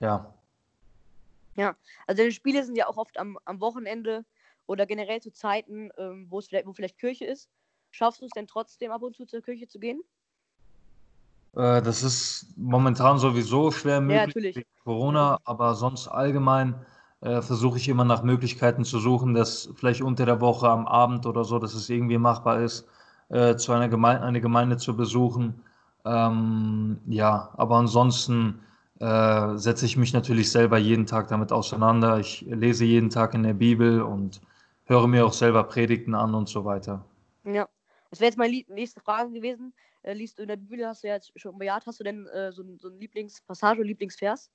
ja, 0.00 0.34
ja, 1.56 1.76
also 2.06 2.20
deine 2.20 2.32
Spiele 2.32 2.64
sind 2.64 2.76
ja 2.76 2.88
auch 2.88 2.96
oft 2.96 3.18
am, 3.18 3.38
am 3.44 3.60
Wochenende 3.60 4.24
oder 4.66 4.86
generell 4.86 5.20
zu 5.20 5.32
Zeiten, 5.32 5.90
ähm, 5.98 6.26
wo 6.30 6.38
es 6.38 6.48
vielleicht, 6.48 6.66
wo 6.66 6.72
vielleicht 6.72 6.98
Kirche 6.98 7.24
ist. 7.24 7.48
Schaffst 7.90 8.20
du 8.20 8.26
es 8.26 8.32
denn 8.32 8.46
trotzdem 8.46 8.90
ab 8.90 9.02
und 9.02 9.14
zu 9.16 9.24
zur 9.24 9.40
Kirche 9.40 9.68
zu 9.68 9.78
gehen? 9.78 10.02
Äh, 11.56 11.82
das 11.82 12.02
ist 12.02 12.46
momentan 12.56 13.18
sowieso 13.18 13.70
schwer 13.70 14.00
möglich 14.00 14.56
Ja, 14.56 14.62
Corona, 14.84 15.38
aber 15.44 15.74
sonst 15.74 16.08
allgemein 16.08 16.74
äh, 17.20 17.40
versuche 17.42 17.78
ich 17.78 17.88
immer 17.88 18.04
nach 18.04 18.22
Möglichkeiten 18.22 18.84
zu 18.84 18.98
suchen, 18.98 19.34
dass 19.34 19.70
vielleicht 19.76 20.02
unter 20.02 20.26
der 20.26 20.40
Woche 20.40 20.68
am 20.68 20.86
Abend 20.86 21.26
oder 21.26 21.44
so, 21.44 21.58
dass 21.58 21.74
es 21.74 21.88
irgendwie 21.90 22.18
machbar 22.18 22.60
ist, 22.60 22.86
äh, 23.30 23.56
zu 23.56 23.72
einer 23.72 23.88
Gemeinde, 23.88 24.22
eine 24.24 24.40
Gemeinde 24.40 24.76
zu 24.76 24.96
besuchen. 24.96 25.62
Ähm, 26.04 26.98
ja, 27.06 27.50
aber 27.56 27.76
ansonsten 27.76 28.60
äh, 29.00 29.56
setze 29.56 29.86
ich 29.86 29.96
mich 29.96 30.12
natürlich 30.12 30.50
selber 30.50 30.78
jeden 30.78 31.06
Tag 31.06 31.28
damit 31.28 31.52
auseinander. 31.52 32.18
Ich 32.18 32.42
lese 32.42 32.84
jeden 32.84 33.10
Tag 33.10 33.34
in 33.34 33.42
der 33.42 33.54
Bibel 33.54 34.02
und 34.02 34.40
höre 34.84 35.06
mir 35.06 35.24
auch 35.26 35.32
selber 35.32 35.64
Predigten 35.64 36.14
an 36.14 36.34
und 36.34 36.48
so 36.48 36.64
weiter. 36.64 37.04
Ja. 37.44 37.68
Das 38.10 38.20
wäre 38.20 38.28
jetzt 38.28 38.38
meine 38.38 38.64
nächste 38.68 39.00
Frage 39.00 39.32
gewesen. 39.32 39.72
Äh, 40.04 40.12
liest 40.12 40.38
du 40.38 40.42
in 40.42 40.48
der 40.48 40.56
Bibel, 40.56 40.86
hast 40.86 41.02
du 41.02 41.08
ja 41.08 41.14
jetzt 41.14 41.32
schon 41.36 41.58
bejaht, 41.58 41.86
hast 41.86 41.98
du 41.98 42.04
denn 42.04 42.26
äh, 42.26 42.52
so, 42.52 42.62
ein- 42.62 42.78
so 42.78 42.88
ein 42.88 42.98
Lieblingspassage, 43.00 43.82
Lieblingsvers? 43.82 44.50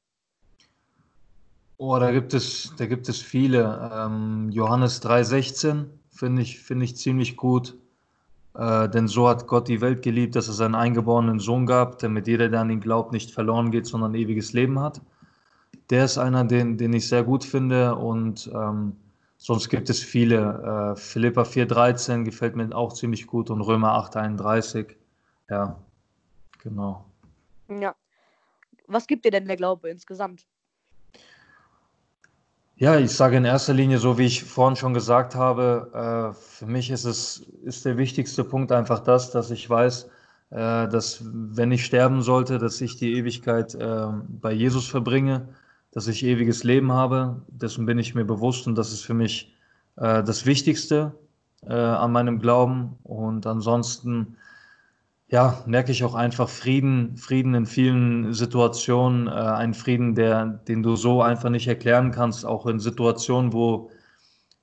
Oh, 1.77 1.98
da 1.98 2.12
gibt 2.12 2.34
es, 2.34 2.74
da 2.77 2.86
gibt 2.86 3.10
es 3.10 3.20
viele. 3.22 3.89
Ähm, 3.91 4.50
Johannes 4.51 5.01
3,16 5.01 5.86
finde 6.12 6.41
ich, 6.44 6.60
finde 6.60 6.86
ich 6.86 6.96
ziemlich 6.98 7.36
gut. 7.36 7.75
Äh, 8.53 8.89
denn 8.89 9.08
so 9.08 9.27
hat 9.27 9.48
Gott 9.48 9.68
die 9.70 9.82
Welt 9.82 10.03
geliebt, 10.03 10.36
dass 10.36 10.48
er 10.48 10.53
seinen 10.53 10.75
eingeborenen 10.75 11.39
Sohn 11.39 11.65
gab, 11.65 11.98
damit 12.00 12.27
jeder, 12.27 12.50
der 12.50 12.62
an 12.62 12.70
ihn 12.70 12.82
glaubt, 12.82 13.12
nicht 13.13 13.32
verloren 13.32 13.72
geht, 13.72 13.88
sondern 13.88 14.13
ewiges 14.13 14.53
Leben 14.53 14.79
hat. 14.79 15.01
Der 15.89 16.06
ist 16.06 16.18
einer, 16.20 16.44
den, 16.44 16.77
den 16.77 16.94
ich 16.94 17.08
sehr 17.08 17.24
gut 17.24 17.44
finde. 17.44 17.96
Und 17.96 18.51
ähm, 18.53 18.96
sonst 19.38 19.70
gibt 19.70 19.89
es 19.89 20.03
viele. 20.03 20.94
Äh, 20.94 21.00
Philippa 21.00 21.41
4,13 21.44 22.24
gefällt 22.24 22.56
mir 22.56 22.75
auch 22.75 22.94
ziemlich 22.94 23.25
gut 23.25 23.50
und 23.50 23.62
Römer 23.62 23.94
8,31. 23.94 24.96
Ja, 25.50 25.77
genau. 26.62 27.06
Ja. 27.70 27.96
Was 28.88 29.08
gibt 29.08 29.25
dir 29.25 29.32
denn 29.32 29.46
der 29.46 29.58
Glaube 29.58 29.89
insgesamt? 29.89 30.46
Ja, 32.75 32.98
ich 32.98 33.12
sage 33.12 33.36
in 33.36 33.44
erster 33.44 33.74
Linie, 33.74 33.98
so 33.98 34.18
wie 34.18 34.25
ich 34.25 34.46
vorhin 34.46 34.77
schon 34.77 34.94
gesagt 34.94 35.36
habe, 35.36 36.34
äh, 36.34 36.34
für 36.34 36.65
mich 36.65 36.89
ist 36.89 37.03
es, 37.03 37.39
ist 37.63 37.84
der 37.84 37.98
wichtigste 37.98 38.46
Punkt 38.46 38.72
einfach 38.72 39.00
das, 39.00 39.32
dass 39.32 39.51
ich 39.51 39.70
weiß, 39.70 40.10
äh, 40.51 40.88
dass 40.88 41.22
wenn 41.22 41.74
ich 41.74 41.84
sterben 41.84 42.22
sollte, 42.22 42.58
dass 42.58 42.79
ich 42.79 42.96
die 42.96 43.15
Ewigkeit 43.15 43.75
äh, 43.75 44.08
bei 44.29 44.53
Jesus 44.53 44.88
verbringe, 44.88 45.50
dass 45.91 46.08
ich 46.08 46.24
ewiges 46.24 46.63
Leben 46.63 46.94
habe. 46.94 47.41
Dessen 47.50 47.86
bin 47.86 48.00
ich 48.00 48.15
mir 48.15 48.24
bewusst 48.24 48.65
und 48.65 48.75
das 48.75 48.94
ist 48.94 49.01
für 49.01 49.15
mich 49.15 49.56
das 49.96 50.46
Wichtigste 50.46 51.13
an 51.65 52.13
meinem 52.13 52.39
Glauben. 52.39 52.98
Und 53.03 53.46
ansonsten 53.46 54.38
ja, 55.30 55.62
merke 55.68 55.92
ich 55.92 56.04
auch 56.04 56.16
einfach 56.16 56.50
Frieden, 56.50 57.16
Frieden 57.16 57.54
in 57.54 57.66
vielen 57.68 58.34
Situationen, 58.34 59.28
äh, 59.28 59.32
einen 59.32 59.76
Frieden, 59.76 60.16
der, 60.16 60.46
den 60.46 60.82
du 60.82 60.96
so 60.96 61.22
einfach 61.22 61.50
nicht 61.50 61.68
erklären 61.68 62.12
kannst, 62.12 62.46
auch 62.46 62.66
in 62.66 62.80
Situationen, 62.80 63.54
wo, 63.54 63.92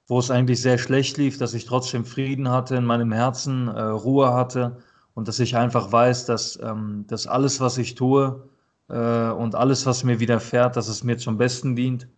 wo 0.08 0.18
es 0.18 0.30
eigentlich 0.30 0.60
sehr 0.60 0.78
schlecht 0.78 1.18
lief, 1.18 1.38
dass 1.38 1.54
ich 1.54 1.66
trotzdem 1.66 2.04
Frieden 2.04 2.50
hatte 2.50 2.76
in 2.76 2.84
meinem 2.84 3.12
Herzen, 3.12 3.68
äh, 3.68 3.80
Ruhe 3.80 4.34
hatte 4.34 4.78
und 5.14 5.28
dass 5.28 5.38
ich 5.38 5.56
einfach 5.56 5.92
weiß, 5.92 6.26
dass, 6.26 6.58
ähm, 6.60 7.04
dass 7.06 7.28
alles, 7.28 7.60
was 7.60 7.78
ich 7.78 7.94
tue 7.94 8.48
äh, 8.88 9.30
und 9.30 9.54
alles, 9.54 9.86
was 9.86 10.02
mir 10.02 10.18
widerfährt, 10.18 10.76
dass 10.76 10.88
es 10.88 11.04
mir 11.04 11.16
zum 11.16 11.38
Besten 11.38 11.76
dient, 11.76 12.08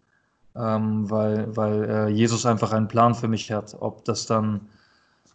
ähm, 0.57 1.11
weil, 1.11 1.55
weil 1.55 1.85
äh, 1.85 2.09
Jesus 2.09 2.47
einfach 2.47 2.73
einen 2.73 2.89
Plan 2.89 3.15
für 3.15 3.29
mich 3.29 3.53
hat, 3.53 3.77
ob 3.79 4.07
das 4.07 4.25
dann 4.27 4.69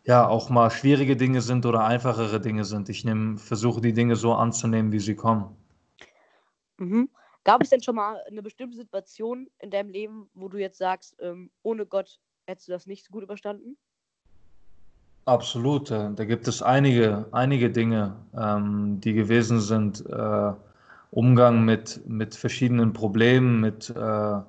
ja 0.04 0.28
auch 0.28 0.50
mal 0.50 0.70
schwierige 0.70 1.16
Dinge 1.16 1.42
sind 1.42 1.66
oder 1.66 1.86
einfachere 1.86 2.40
Dinge 2.42 2.66
sind. 2.66 2.90
Ich 2.90 3.06
nehm, 3.06 3.38
versuche 3.38 3.82
die 3.82 3.94
Dinge 3.94 4.16
so 4.16 4.34
anzunehmen, 4.34 4.92
wie 4.92 5.00
sie 5.00 5.16
kommen. 5.16 5.56
Mhm. 6.78 7.10
Gab 7.44 7.62
es 7.62 7.70
denn 7.70 7.82
schon 7.82 7.96
mal 7.96 8.22
eine 8.28 8.42
bestimmte 8.42 8.78
Situation 8.78 9.50
in 9.60 9.70
deinem 9.70 9.90
Leben, 9.90 10.30
wo 10.34 10.48
du 10.48 10.58
jetzt 10.58 10.78
sagst, 10.78 11.16
ähm, 11.20 11.52
ohne 11.62 11.86
Gott 11.86 12.20
hättest 12.48 12.68
du 12.68 12.72
das 12.72 12.86
nicht 12.86 13.06
so 13.06 13.12
gut 13.12 13.24
überstanden? 13.24 13.78
Absolut. 15.26 15.92
äh, 15.92 16.10
Da 16.14 16.26
gibt 16.26 16.48
es 16.48 16.62
einige, 16.62 17.28
einige 17.32 17.70
Dinge, 17.70 18.16
ähm, 18.38 19.00
die 19.00 19.14
gewesen 19.14 19.60
sind. 19.62 20.06
Äh, 20.10 20.54
Umgang 21.12 21.64
mit, 21.64 22.02
mit 22.08 22.34
verschiedenen 22.34 22.92
Problemen, 22.92 23.62
mit, 23.62 23.90
äh, 23.96 24.40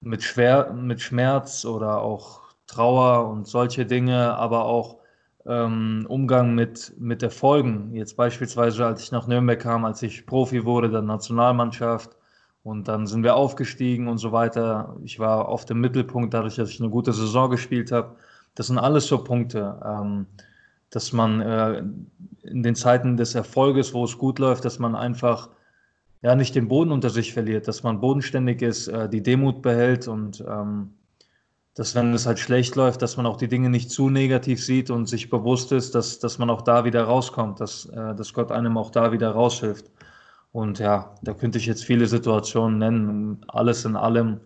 mit, 0.00 0.22
Schwer, 0.22 0.72
mit 0.72 1.00
Schmerz 1.00 1.64
oder 1.64 2.00
auch 2.00 2.43
Trauer 2.66 3.28
und 3.28 3.46
solche 3.46 3.86
Dinge, 3.86 4.34
aber 4.36 4.64
auch 4.64 4.98
ähm, 5.46 6.06
Umgang 6.08 6.54
mit, 6.54 6.94
mit 6.98 7.22
Erfolgen. 7.22 7.94
Jetzt 7.94 8.16
beispielsweise, 8.16 8.86
als 8.86 9.02
ich 9.02 9.12
nach 9.12 9.26
Nürnberg 9.26 9.60
kam, 9.60 9.84
als 9.84 10.02
ich 10.02 10.26
Profi 10.26 10.64
wurde, 10.64 10.90
der 10.90 11.02
Nationalmannschaft 11.02 12.16
und 12.62 12.88
dann 12.88 13.06
sind 13.06 13.22
wir 13.22 13.36
aufgestiegen 13.36 14.08
und 14.08 14.18
so 14.18 14.32
weiter. 14.32 14.96
Ich 15.04 15.18
war 15.18 15.48
auf 15.48 15.66
dem 15.66 15.80
Mittelpunkt, 15.80 16.32
dadurch, 16.32 16.56
dass 16.56 16.70
ich 16.70 16.80
eine 16.80 16.90
gute 16.90 17.12
Saison 17.12 17.50
gespielt 17.50 17.92
habe. 17.92 18.16
Das 18.54 18.68
sind 18.68 18.78
alles 18.78 19.06
so 19.06 19.22
Punkte, 19.22 19.80
ähm, 19.84 20.26
dass 20.90 21.12
man 21.12 21.40
äh, 21.40 21.82
in 22.42 22.62
den 22.62 22.74
Zeiten 22.74 23.16
des 23.16 23.34
Erfolges, 23.34 23.92
wo 23.92 24.04
es 24.04 24.16
gut 24.16 24.38
läuft, 24.38 24.64
dass 24.64 24.78
man 24.78 24.94
einfach 24.94 25.50
ja 26.22 26.34
nicht 26.34 26.54
den 26.54 26.68
Boden 26.68 26.90
unter 26.90 27.10
sich 27.10 27.34
verliert, 27.34 27.68
dass 27.68 27.82
man 27.82 28.00
bodenständig 28.00 28.62
ist, 28.62 28.88
äh, 28.88 29.10
die 29.10 29.22
Demut 29.22 29.60
behält 29.60 30.08
und 30.08 30.42
ähm, 30.48 30.94
dass 31.74 31.94
wenn 31.96 32.14
es 32.14 32.26
halt 32.26 32.38
schlecht 32.38 32.76
läuft, 32.76 33.02
dass 33.02 33.16
man 33.16 33.26
auch 33.26 33.36
die 33.36 33.48
Dinge 33.48 33.68
nicht 33.68 33.90
zu 33.90 34.08
negativ 34.08 34.64
sieht 34.64 34.90
und 34.90 35.06
sich 35.06 35.28
bewusst 35.28 35.72
ist, 35.72 35.94
dass, 35.94 36.20
dass 36.20 36.38
man 36.38 36.48
auch 36.48 36.62
da 36.62 36.84
wieder 36.84 37.02
rauskommt, 37.04 37.60
dass, 37.60 37.86
äh, 37.86 38.14
dass 38.14 38.32
Gott 38.32 38.52
einem 38.52 38.78
auch 38.78 38.90
da 38.90 39.10
wieder 39.12 39.30
raushilft. 39.30 39.90
Und 40.52 40.78
ja, 40.78 41.16
da 41.22 41.34
könnte 41.34 41.58
ich 41.58 41.66
jetzt 41.66 41.84
viele 41.84 42.06
Situationen 42.06 42.78
nennen. 42.78 43.44
Alles 43.48 43.84
in 43.84 43.96
allem 43.96 44.40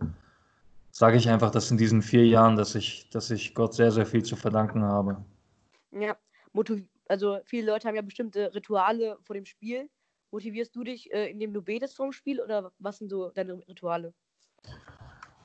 sage 0.90 1.18
ich 1.18 1.28
einfach, 1.28 1.50
dass 1.50 1.70
in 1.70 1.76
diesen 1.76 2.00
vier 2.00 2.26
Jahren, 2.26 2.56
dass 2.56 2.74
ich, 2.74 3.10
dass 3.10 3.30
ich 3.30 3.54
Gott 3.54 3.74
sehr, 3.74 3.92
sehr 3.92 4.06
viel 4.06 4.22
zu 4.22 4.34
verdanken 4.34 4.82
habe. 4.82 5.22
Ja, 5.92 6.16
also 7.08 7.38
viele 7.44 7.72
Leute 7.72 7.88
haben 7.88 7.94
ja 7.94 8.02
bestimmte 8.02 8.54
Rituale 8.54 9.18
vor 9.22 9.34
dem 9.34 9.44
Spiel. 9.44 9.90
Motivierst 10.30 10.74
du 10.74 10.82
dich, 10.82 11.12
äh, 11.12 11.30
indem 11.30 11.52
du 11.52 11.60
betest 11.60 11.94
vor 11.94 12.06
dem 12.06 12.12
Spiel 12.12 12.40
oder 12.40 12.72
was 12.78 12.98
sind 12.98 13.10
so 13.10 13.30
deine 13.30 13.54
Rituale? 13.68 14.14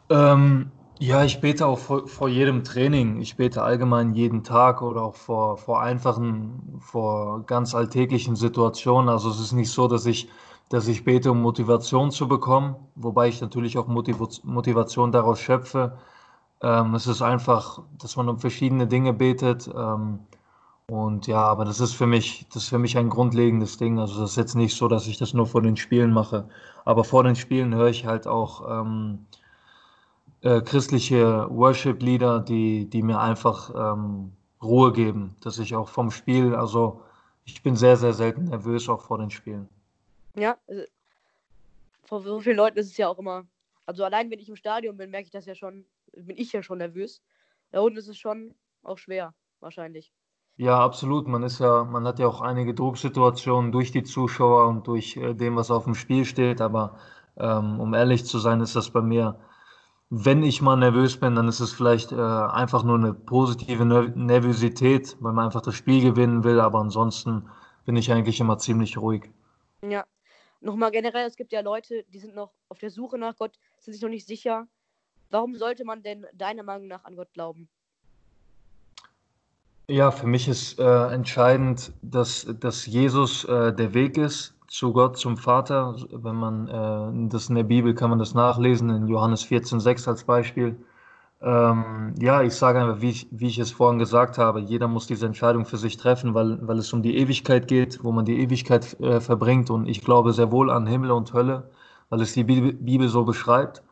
Ähm, 0.09 0.71
ja, 0.99 1.23
ich 1.23 1.41
bete 1.41 1.65
auch 1.67 1.79
vor, 1.79 2.07
vor 2.07 2.29
jedem 2.29 2.63
Training. 2.63 3.19
Ich 3.21 3.35
bete 3.35 3.61
allgemein 3.63 4.13
jeden 4.13 4.43
Tag 4.43 4.81
oder 4.81 5.01
auch 5.03 5.15
vor, 5.15 5.57
vor 5.57 5.81
einfachen, 5.81 6.77
vor 6.79 7.41
ganz 7.45 7.75
alltäglichen 7.75 8.35
Situationen. 8.35 9.09
Also 9.09 9.29
es 9.29 9.39
ist 9.39 9.51
nicht 9.53 9.71
so, 9.71 9.87
dass 9.87 10.05
ich, 10.05 10.29
dass 10.69 10.87
ich 10.87 11.03
bete, 11.03 11.31
um 11.31 11.41
Motivation 11.41 12.11
zu 12.11 12.27
bekommen, 12.27 12.75
wobei 12.95 13.27
ich 13.27 13.41
natürlich 13.41 13.77
auch 13.77 13.87
Motiv 13.87 14.17
Motivation 14.43 15.11
daraus 15.11 15.39
schöpfe. 15.39 15.97
Ähm, 16.61 16.95
es 16.95 17.07
ist 17.07 17.21
einfach, 17.21 17.81
dass 17.99 18.15
man 18.17 18.29
um 18.29 18.39
verschiedene 18.39 18.87
Dinge 18.87 19.13
betet. 19.13 19.69
Ähm, 19.75 20.19
und 20.87 21.27
ja, 21.27 21.43
aber 21.43 21.65
das 21.65 21.79
ist 21.79 21.93
für 21.93 22.07
mich, 22.07 22.47
das 22.53 22.63
ist 22.63 22.69
für 22.69 22.79
mich 22.79 22.97
ein 22.97 23.09
grundlegendes 23.09 23.77
Ding. 23.77 23.99
Also 23.99 24.21
das 24.21 24.31
ist 24.31 24.37
jetzt 24.37 24.55
nicht 24.55 24.75
so, 24.75 24.87
dass 24.87 25.07
ich 25.07 25.17
das 25.17 25.33
nur 25.33 25.47
vor 25.47 25.61
den 25.61 25.77
Spielen 25.77 26.13
mache. 26.13 26.49
Aber 26.85 27.03
vor 27.03 27.23
den 27.23 27.35
Spielen 27.35 27.73
höre 27.75 27.89
ich 27.89 28.05
halt 28.05 28.27
auch 28.27 28.63
ähm, 28.69 29.25
äh, 30.43 30.61
christliche 30.61 31.47
Worship-Lieder, 31.49 32.41
die, 32.41 32.89
die 32.89 33.01
mir 33.01 33.19
einfach 33.19 33.71
ähm, 33.75 34.33
Ruhe 34.61 34.91
geben, 34.91 35.35
dass 35.41 35.57
ich 35.57 35.75
auch 35.75 35.89
vom 35.89 36.11
Spiel, 36.11 36.53
also 36.53 37.01
ich 37.45 37.63
bin 37.63 37.75
sehr, 37.75 37.95
sehr 37.97 38.13
selten 38.13 38.45
nervös 38.45 38.87
auch 38.89 39.01
vor 39.01 39.17
den 39.17 39.29
Spielen. 39.29 39.69
Ja, 40.35 40.57
also, 40.67 40.83
vor 42.03 42.21
so 42.21 42.39
vielen 42.39 42.57
Leuten 42.57 42.77
ist 42.77 42.87
es 42.87 42.97
ja 42.97 43.07
auch 43.07 43.19
immer. 43.19 43.45
Also 43.85 44.03
allein 44.03 44.29
wenn 44.31 44.39
ich 44.39 44.49
im 44.49 44.55
Stadion 44.55 44.97
bin, 44.97 45.11
merke 45.11 45.25
ich 45.25 45.31
das 45.31 45.45
ja 45.45 45.55
schon, 45.55 45.85
bin 46.13 46.37
ich 46.37 46.51
ja 46.51 46.61
schon 46.61 46.77
nervös. 46.77 47.21
Da 47.71 47.79
unten 47.79 47.97
ist 47.97 48.07
es 48.07 48.17
schon 48.17 48.53
auch 48.83 48.97
schwer, 48.97 49.33
wahrscheinlich. 49.61 50.11
Ja, 50.57 50.79
absolut. 50.79 51.27
Man 51.27 51.43
ist 51.43 51.59
ja, 51.59 51.83
man 51.83 52.05
hat 52.05 52.19
ja 52.19 52.27
auch 52.27 52.41
einige 52.41 52.73
Drucksituationen 52.73 53.71
durch 53.71 53.91
die 53.91 54.03
Zuschauer 54.03 54.67
und 54.67 54.87
durch 54.87 55.17
äh, 55.17 55.33
dem, 55.33 55.55
was 55.55 55.71
auf 55.71 55.85
dem 55.85 55.95
Spiel 55.95 56.25
steht. 56.25 56.61
Aber 56.61 56.97
ähm, 57.37 57.79
um 57.79 57.93
ehrlich 57.93 58.25
zu 58.25 58.39
sein, 58.39 58.61
ist 58.61 58.75
das 58.75 58.91
bei 58.91 59.01
mir, 59.01 59.39
wenn 60.15 60.43
ich 60.43 60.61
mal 60.61 60.75
nervös 60.75 61.19
bin, 61.19 61.33
dann 61.33 61.47
ist 61.47 61.59
es 61.59 61.73
vielleicht 61.73 62.11
äh, 62.11 62.15
einfach 62.15 62.83
nur 62.83 62.97
eine 62.97 63.15
positive 63.15 63.83
Ner 63.83 64.09
Nervosität, 64.09 65.17
weil 65.19 65.33
man 65.33 65.45
einfach 65.45 65.61
das 65.61 65.73
Spiel 65.73 66.03
gewinnen 66.03 66.43
will. 66.43 66.59
Aber 66.59 66.79
ansonsten 66.79 67.49
bin 67.85 67.95
ich 67.95 68.11
eigentlich 68.11 68.39
immer 68.39 68.59
ziemlich 68.59 68.97
ruhig. 68.97 69.31
Ja. 69.81 70.05
Nochmal 70.61 70.91
generell, 70.91 71.27
es 71.27 71.35
gibt 71.35 71.51
ja 71.51 71.61
Leute, 71.61 72.05
die 72.13 72.19
sind 72.19 72.35
noch 72.35 72.51
auf 72.69 72.77
der 72.77 72.91
Suche 72.91 73.17
nach 73.17 73.35
Gott, 73.35 73.57
sind 73.79 73.93
sich 73.93 74.03
noch 74.03 74.09
nicht 74.09 74.27
sicher. 74.27 74.67
Warum 75.31 75.55
sollte 75.55 75.83
man 75.83 76.03
denn 76.03 76.27
deiner 76.31 76.61
Meinung 76.61 76.87
nach 76.87 77.03
an 77.05 77.15
Gott 77.15 77.33
glauben? 77.33 77.67
Ja, 79.89 80.11
für 80.11 80.27
mich 80.27 80.47
ist 80.47 80.79
äh, 80.79 81.07
entscheidend, 81.07 81.91
dass, 82.03 82.45
dass 82.59 82.85
Jesus 82.85 83.45
äh, 83.45 83.73
der 83.73 83.95
Weg 83.95 84.17
ist 84.17 84.52
zu 84.73 84.91
Gott, 84.91 85.17
zum 85.17 85.37
Vater. 85.37 85.95
Wenn 86.11 86.35
man 86.35 86.67
äh, 86.67 87.29
das 87.29 87.47
in 87.47 87.55
der 87.55 87.63
Bibel 87.63 87.93
kann 87.93 88.09
man 88.09 88.19
das 88.19 88.33
nachlesen, 88.33 88.89
in 88.89 89.07
Johannes 89.07 89.45
14,6 89.45 90.07
als 90.07 90.23
Beispiel. 90.23 90.75
Ähm, 91.41 92.15
ja, 92.19 92.41
ich 92.41 92.55
sage 92.55 92.79
einfach, 92.81 93.01
wie 93.01 93.11
ich, 93.11 93.27
wie 93.31 93.47
ich 93.47 93.59
es 93.59 93.71
vorhin 93.71 93.99
gesagt 93.99 94.37
habe, 94.39 94.59
jeder 94.61 94.87
muss 94.87 95.05
diese 95.05 95.27
Entscheidung 95.27 95.65
für 95.65 95.77
sich 95.77 95.97
treffen, 95.97 96.33
weil, 96.33 96.57
weil 96.67 96.79
es 96.79 96.91
um 96.91 97.03
die 97.03 97.17
Ewigkeit 97.17 97.67
geht, 97.67 98.03
wo 98.03 98.11
man 98.11 98.25
die 98.25 98.39
Ewigkeit 98.39 98.99
äh, 98.99 99.21
verbringt. 99.21 99.69
Und 99.69 99.87
ich 99.87 100.01
glaube 100.01 100.33
sehr 100.33 100.51
wohl 100.51 100.71
an 100.71 100.87
Himmel 100.87 101.11
und 101.11 101.33
Hölle, 101.33 101.69
weil 102.09 102.21
es 102.21 102.33
die 102.33 102.43
Bibel, 102.43 102.73
Bibel 102.73 103.09
so 103.09 103.25
beschreibt. 103.25 103.83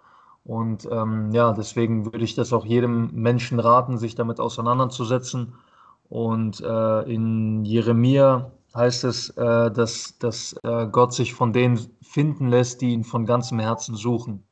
Und 0.46 0.88
ähm, 0.92 1.32
ja, 1.32 1.54
deswegen 1.54 2.06
würde 2.06 2.24
ich 2.24 2.34
das 2.34 2.54
auch 2.54 2.66
jedem 2.66 3.12
Menschen 3.14 3.60
raten, 3.60 4.00
sich 4.00 4.16
damit 4.16 4.40
auseinanderzusetzen. 4.40 5.54
Und 6.10 6.60
äh, 6.62 7.02
in 7.04 7.66
Jeremia 7.66 8.52
heißt 8.74 9.04
es, 9.04 9.30
äh, 9.32 9.72
dass, 9.72 10.18
dass 10.18 10.54
äh, 10.64 10.88
Gott 10.88 11.14
sich 11.14 11.34
von 11.34 11.54
denen 11.54 11.96
finden 12.02 12.50
lässt, 12.50 12.82
die 12.82 12.92
ihn 12.92 13.04
von 13.04 13.26
ganzem 13.26 13.60
Herzen 13.60 13.96
suchen. 13.96 14.44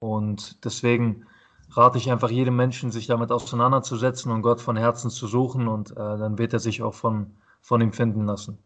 Und 0.00 0.64
deswegen 0.64 1.26
rate 1.70 1.98
ich 1.98 2.10
einfach 2.10 2.30
jedem 2.30 2.56
Menschen, 2.56 2.90
sich 2.90 3.06
damit 3.06 3.30
auseinanderzusetzen 3.30 4.32
und 4.32 4.42
Gott 4.42 4.60
von 4.60 4.76
Herzen 4.76 5.10
zu 5.10 5.26
suchen 5.26 5.68
und 5.68 5.92
äh, 5.92 5.94
dann 5.94 6.38
wird 6.38 6.52
er 6.52 6.60
sich 6.60 6.82
auch 6.82 6.94
von, 6.94 7.36
von 7.60 7.80
ihm 7.80 7.92
finden 7.92 8.26
lassen. 8.26 8.58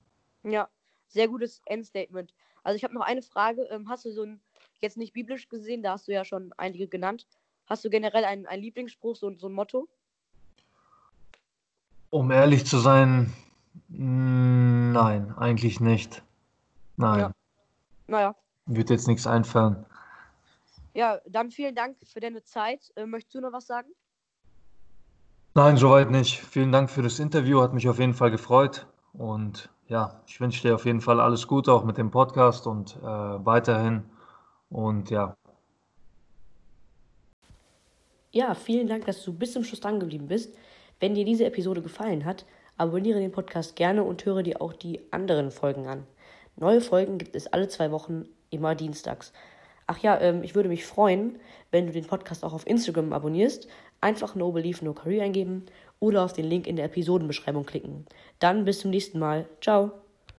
Ja, 0.45 0.69
sehr 1.09 1.29
gutes 1.29 1.61
Endstatement. 1.67 2.33
Also 2.63 2.77
ich 2.77 2.85
habe 2.85 2.95
noch 2.95 3.03
eine 3.03 3.23
Frage. 3.23 3.63
Ähm, 3.71 3.89
hast 3.89 4.05
du 4.05 4.13
so 4.13 4.23
ein, 4.23 4.41
jetzt 4.81 4.97
nicht 4.97 5.13
biblisch 5.13 5.49
gesehen, 5.49 5.83
da 5.83 5.93
hast 5.93 6.09
du 6.09 6.13
ja 6.13 6.25
schon 6.25 6.53
einige 6.57 6.89
genannt. 6.89 7.27
Hast 7.67 7.85
du 7.85 7.91
generell 7.91 8.25
einen, 8.25 8.47
einen 8.47 8.63
Lieblingsspruch, 8.63 9.17
so, 9.17 9.35
so 9.37 9.49
ein 9.49 9.53
Motto? 9.53 9.89
Um 12.11 12.31
ehrlich 12.31 12.67
zu 12.67 12.79
sein, 12.79 13.33
nein, 13.89 15.35
eigentlich 15.37 15.81
nicht. 15.81 16.23
Nein. 16.97 17.21
Ja. 17.21 17.33
Naja. 18.07 18.35
Wird 18.67 18.91
jetzt 18.91 19.09
nichts 19.09 19.27
einfallen. 19.27 19.85
Ja, 20.95 21.19
dann 21.27 21.51
vielen 21.51 21.75
Dank 21.75 21.97
für 22.05 22.21
deine 22.21 22.43
Zeit. 22.45 22.93
Äh, 22.97 23.07
möchtest 23.07 23.35
du 23.35 23.41
noch 23.41 23.53
was 23.53 23.67
sagen? 23.67 23.89
Nein, 25.55 25.77
soweit 25.77 26.11
nicht. 26.11 26.41
Vielen 26.41 26.73
Dank 26.73 26.91
für 26.91 27.03
das 27.03 27.19
Interview, 27.19 27.61
hat 27.61 27.73
mich 27.73 27.89
auf 27.89 27.99
jeden 27.99 28.15
Fall 28.15 28.31
gefreut. 28.31 28.87
Und 29.13 29.69
ja, 29.89 30.21
ich 30.27 30.41
wünsche 30.41 30.63
dir 30.63 30.75
auf 30.75 30.87
jeden 30.87 31.01
Fall 31.01 31.21
alles 31.21 31.47
Gute 31.47 31.73
auch 31.73 31.85
mit 31.85 31.99
dem 31.99 32.11
Podcast 32.11 32.67
und 32.67 32.97
äh, 32.97 33.05
weiterhin. 33.05 34.05
Und 34.71 35.11
ja. 35.11 35.37
Ja, 38.31 38.55
vielen 38.55 38.87
Dank, 38.87 39.05
dass 39.05 39.23
du 39.23 39.33
bis 39.33 39.53
zum 39.53 39.65
Schluss 39.65 39.81
dran 39.81 40.01
geblieben 40.01 40.27
bist. 40.27 40.57
Wenn 41.01 41.15
dir 41.15 41.25
diese 41.25 41.45
Episode 41.45 41.83
gefallen 41.83 42.25
hat, 42.25 42.47
abonniere 42.77 43.21
den 43.21 43.33
Podcast 43.33 43.77
gerne 43.77 44.03
und 44.05 44.25
höre 44.25 44.43
dir 44.43 44.61
auch 44.61 44.73
die 44.73 45.01
anderen 45.11 45.51
Folgen 45.51 45.87
an. 45.87 46.07
Neue 46.57 46.81
Folgen 46.81 47.19
gibt 47.19 47.37
es 47.37 47.47
alle 47.47 47.69
zwei 47.69 47.91
Wochen, 47.91 48.27
immer 48.51 48.75
dienstags. 48.75 49.33
Ach 49.87 49.99
ja, 49.99 50.21
ähm, 50.21 50.43
ich 50.43 50.55
würde 50.55 50.69
mich 50.69 50.85
freuen, 50.85 51.39
wenn 51.71 51.87
du 51.87 51.93
den 51.93 52.07
Podcast 52.07 52.45
auch 52.45 52.53
auf 52.53 52.67
Instagram 52.67 53.13
abonnierst. 53.13 53.69
Einfach 54.01 54.35
No 54.35 54.53
Belief 54.53 54.83
No 54.83 54.93
Career 54.93 55.25
eingeben 55.25 55.67
oder 56.01 56.25
auf 56.25 56.33
den 56.33 56.47
Link 56.47 56.67
in 56.67 56.77
der 56.77 56.87
Episodenbeschreibung 56.87 57.65
klicken. 57.65 58.07
Dann 58.39 58.65
bis 58.65 58.81
zum 58.81 58.91
nächsten 58.91 59.19
Mal. 59.19 59.47
Ciao. 59.61 59.93